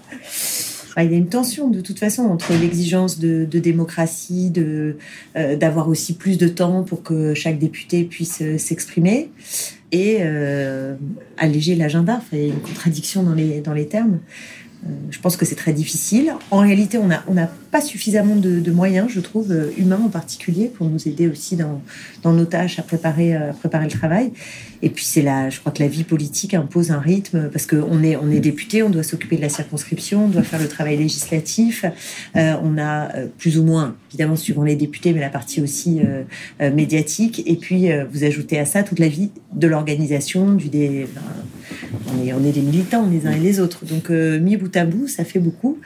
Il 1.05 1.11
y 1.13 1.15
a 1.15 1.19
une 1.19 1.29
tension 1.29 1.69
de 1.69 1.81
toute 1.81 1.99
façon 1.99 2.23
entre 2.23 2.53
l'exigence 2.55 3.19
de, 3.19 3.45
démocratie, 3.45 4.51
de 4.51 4.97
euh, 5.37 5.57
d'avoir 5.57 5.89
aussi 5.89 6.15
plus 6.15 6.39
de 6.39 6.49
temps 6.49 6.83
pour 6.83 7.03
que 7.03 7.35
chaque 7.35 7.59
député 7.59 8.05
puisse 8.05 8.43
euh, 8.43 8.59
s'exprimer 8.59 9.31
et 9.93 10.19
euh, 10.21 10.95
alléger 11.37 11.75
l'agenda. 11.77 12.21
Il 12.33 12.39
y 12.39 12.43
a 12.43 12.47
une 12.47 12.61
contradiction 12.61 13.23
dans 13.23 13.35
les 13.35 13.61
dans 13.61 13.75
les 13.75 13.87
termes. 13.87 14.19
Je 15.11 15.19
pense 15.19 15.37
que 15.37 15.45
c'est 15.45 15.57
très 15.57 15.73
difficile. 15.73 16.35
En 16.53 16.59
réalité, 16.59 16.99
on 16.99 17.09
n'a 17.09 17.25
on 17.27 17.35
n'a 17.35 17.51
pas 17.71 17.81
suffisamment 17.81 18.37
de, 18.37 18.71
moyens, 18.71 19.09
je 19.11 19.21
trouve, 19.21 19.53
euh, 19.53 19.71
humains 19.77 20.01
en 20.05 20.09
particulier, 20.09 20.69
pour 20.69 20.89
nous 20.89 21.09
aider 21.09 21.29
aussi 21.29 21.57
dans, 21.57 21.81
nos 22.25 22.45
tâches 22.45 22.79
à 22.79 22.83
préparer, 22.83 23.35
euh, 23.35 23.53
préparer 23.53 23.85
le 23.85 23.91
travail. 23.91 24.33
Et 24.81 24.91
puis 24.91 25.05
c'est 25.05 25.23
là, 25.23 25.51
je 25.51 25.59
crois 25.59 25.73
que 25.73 25.83
la 25.83 25.89
vie 25.89 26.05
politique 26.05 26.55
impose 26.55 26.91
un 26.91 27.01
rythme 27.01 27.51
parce 27.51 27.67
qu'on 27.67 28.03
est 28.03 28.41
député, 28.41 28.83
on 28.83 28.91
doit 28.91 29.03
s'occuper 29.03 29.37
de 29.37 29.43
la 29.43 29.49
circonscription, 29.49 30.27
on 30.27 30.29
doit 30.29 30.45
faire 30.45 30.61
le 30.61 30.69
travail 30.69 30.97
législatif. 30.97 31.85
Euh, 32.37 32.55
on 32.63 32.79
a 32.79 33.09
plus 33.39 33.59
ou 33.59 33.65
moins, 33.65 33.97
évidemment 34.11 34.37
suivant 34.37 34.63
les 34.63 34.77
députés, 34.77 35.13
mais 35.13 35.21
la 35.21 35.31
partie 35.31 35.61
aussi 35.61 36.01
médiatique. 36.61 37.43
Et 37.47 37.57
puis 37.57 37.89
vous 38.13 38.23
ajoutez 38.23 38.59
à 38.59 38.65
ça 38.65 38.85
toute 38.85 39.01
la 39.01 39.09
vie 39.09 39.31
de 39.53 39.67
l'organisation, 39.67 40.55
du 40.55 40.69
dé... 40.69 41.07
enfin, 41.11 41.27
on 42.15 42.25
est 42.25 42.33
on 42.33 42.45
est 42.45 42.53
des 42.53 42.61
militants 42.61 43.09
les 43.11 43.27
uns 43.27 43.33
et 43.33 43.41
les 43.41 43.59
autres. 43.59 43.85
Donc 43.85 44.11
mis 44.11 44.57
bout 44.57 44.75
à 44.77 44.85
bout, 44.85 45.09
ça 45.09 45.25
fait 45.25 45.41
beaucoup. 45.41 45.79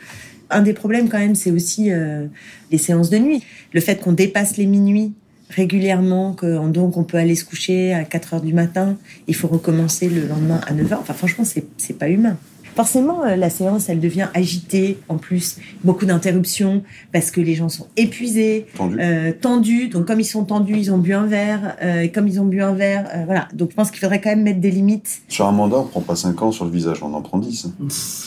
Un 0.53 0.63
des 0.63 0.75
problèmes 0.75 1.09
quand 1.09 1.19
même, 1.19 1.35
c'est 1.35 1.51
aussi 1.51 1.91
euh, 1.91 2.27
les 2.71 2.79
séances 2.79 3.11
de 3.11 3.19
nuit. 3.19 3.43
Le 3.73 3.81
fait 3.81 4.01
qu'on 4.01 4.13
dépasse 4.13 4.57
les 4.57 4.67
minuit 4.67 5.13
régulièrement, 5.49 6.33
que 6.33 6.67
donc 6.69 6.97
on 6.97 7.05
peut 7.05 7.19
aller 7.19 7.35
se 7.35 7.45
coucher 7.45 7.93
à 7.93 8.05
4 8.05 8.35
heures 8.35 8.41
du 8.41 8.55
matin, 8.55 8.97
il 9.27 9.35
faut 9.35 9.49
recommencer 9.49 10.09
le 10.09 10.27
lendemain 10.27 10.61
à 10.67 10.73
9 10.73 10.93
heures. 10.93 11.01
Enfin, 11.01 11.15
franchement, 11.15 11.45
c'est 11.45 11.99
pas 11.99 12.09
humain. 12.09 12.39
Forcément, 12.75 13.25
euh, 13.25 13.37
la 13.37 13.51
séance, 13.51 13.89
elle 13.89 14.01
devient 14.01 14.29
agitée. 14.35 14.99
En 15.09 15.17
plus, 15.19 15.57
beaucoup 15.85 16.07
d'interruptions 16.07 16.83
parce 17.13 17.31
que 17.31 17.41
les 17.41 17.55
gens 17.55 17.69
sont 17.69 17.87
épuisés, 17.97 18.67
Tendu. 18.77 18.97
euh, 19.01 19.33
tendus. 19.39 19.89
Donc, 19.89 20.07
comme 20.07 20.21
ils 20.21 20.25
sont 20.25 20.45
tendus, 20.45 20.77
ils 20.77 20.91
ont 20.93 20.99
bu 20.99 21.13
un 21.15 21.27
verre. 21.27 21.77
euh, 21.83 22.01
et 22.03 22.11
comme 22.11 22.27
ils 22.29 22.41
ont 22.41 22.45
bu 22.47 22.63
un 22.63 22.73
verre, 22.75 23.09
euh, 23.15 23.25
voilà. 23.27 23.49
Donc, 23.53 23.71
je 23.71 23.77
pense 23.77 23.91
qu'il 23.91 24.01
faudrait 24.01 24.21
quand 24.21 24.31
même 24.31 24.43
mettre 24.43 24.61
des 24.61 24.71
limites. 24.71 25.21
Sur 25.29 25.47
un 25.47 25.53
mandat, 25.53 25.79
on 25.79 25.85
prend 25.85 26.01
pas 26.01 26.17
5 26.17 26.41
ans 26.43 26.53
sur 26.53 26.65
le 26.65 26.71
visage, 26.71 27.03
on 27.03 27.13
en 27.15 27.21
prend 27.23 27.39
10. 27.39 27.69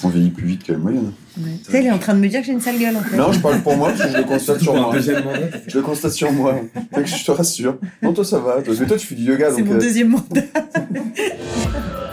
On 0.04 0.10
vieillit 0.10 0.30
plus 0.30 0.46
vite 0.48 0.64
que 0.64 0.72
la 0.74 0.78
moyenne. 0.78 1.12
Tu 1.36 1.42
sais, 1.72 1.80
elle 1.80 1.88
est 1.88 1.92
en 1.92 1.98
train 1.98 2.14
de 2.14 2.20
me 2.20 2.28
dire 2.30 2.40
que 2.42 2.46
j'ai 2.46 2.54
une 2.54 2.62
sale 2.62 2.78
gueule, 2.80 2.96
en 2.96 3.02
fait. 3.02 3.18
Non, 3.18 3.32
je 3.32 3.40
parle 3.40 3.60
pour 3.62 3.76
moi, 3.76 3.90
parce 3.90 4.04
que 4.04 4.10
je 4.10 4.18
le 4.18 4.24
constate 4.28 4.62
sur 4.62 4.74
moi. 4.74 4.94
deuxième 4.94 5.24
mandat. 5.26 5.40
Je 5.68 5.78
le 5.78 5.84
constate 5.84 6.12
sur 6.14 6.32
moi. 6.32 6.56
Fait 6.94 7.02
que 7.04 7.10
je 7.10 7.26
te 7.26 7.32
rassure. 7.32 7.78
Non, 8.02 8.14
toi 8.14 8.24
ça 8.24 8.40
va. 8.40 8.62
Que 8.62 8.72
toi 8.86 8.98
tu 8.98 9.08
fais 9.08 9.16
du 9.16 9.24
yoga, 9.24 9.48
C'est 9.56 9.64
mon 9.64 9.74
euh, 9.74 9.80
deuxième 9.80 10.10
mandat. 10.10 10.42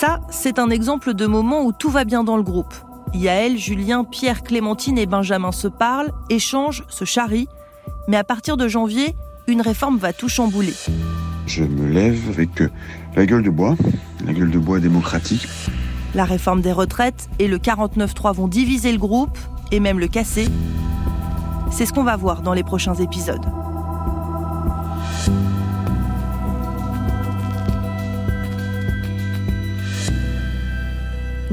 Ça, 0.00 0.20
c'est 0.30 0.60
un 0.60 0.70
exemple 0.70 1.12
de 1.12 1.26
moment 1.26 1.64
où 1.64 1.72
tout 1.72 1.90
va 1.90 2.04
bien 2.04 2.22
dans 2.22 2.36
le 2.36 2.44
groupe. 2.44 2.72
Yaël, 3.14 3.58
Julien, 3.58 4.04
Pierre, 4.04 4.44
Clémentine 4.44 4.96
et 4.96 5.06
Benjamin 5.06 5.50
se 5.50 5.66
parlent, 5.66 6.12
échangent, 6.30 6.84
se 6.88 7.04
charrient. 7.04 7.48
Mais 8.06 8.16
à 8.16 8.22
partir 8.22 8.56
de 8.56 8.68
janvier, 8.68 9.16
une 9.48 9.60
réforme 9.60 9.98
va 9.98 10.12
tout 10.12 10.28
chambouler. 10.28 10.74
Je 11.48 11.64
me 11.64 11.88
lève 11.88 12.28
avec 12.28 12.60
euh, 12.60 12.70
la 13.16 13.26
gueule 13.26 13.42
de 13.42 13.50
bois, 13.50 13.74
la 14.24 14.32
gueule 14.32 14.52
de 14.52 14.58
bois 14.60 14.78
démocratique. 14.78 15.48
La 16.14 16.24
réforme 16.24 16.60
des 16.60 16.70
retraites 16.70 17.28
et 17.40 17.48
le 17.48 17.58
49.3 17.58 18.36
vont 18.36 18.46
diviser 18.46 18.92
le 18.92 18.98
groupe 18.98 19.36
et 19.72 19.80
même 19.80 19.98
le 19.98 20.06
casser. 20.06 20.46
C'est 21.72 21.86
ce 21.86 21.92
qu'on 21.92 22.04
va 22.04 22.14
voir 22.14 22.42
dans 22.42 22.52
les 22.52 22.62
prochains 22.62 22.94
épisodes. 22.94 23.44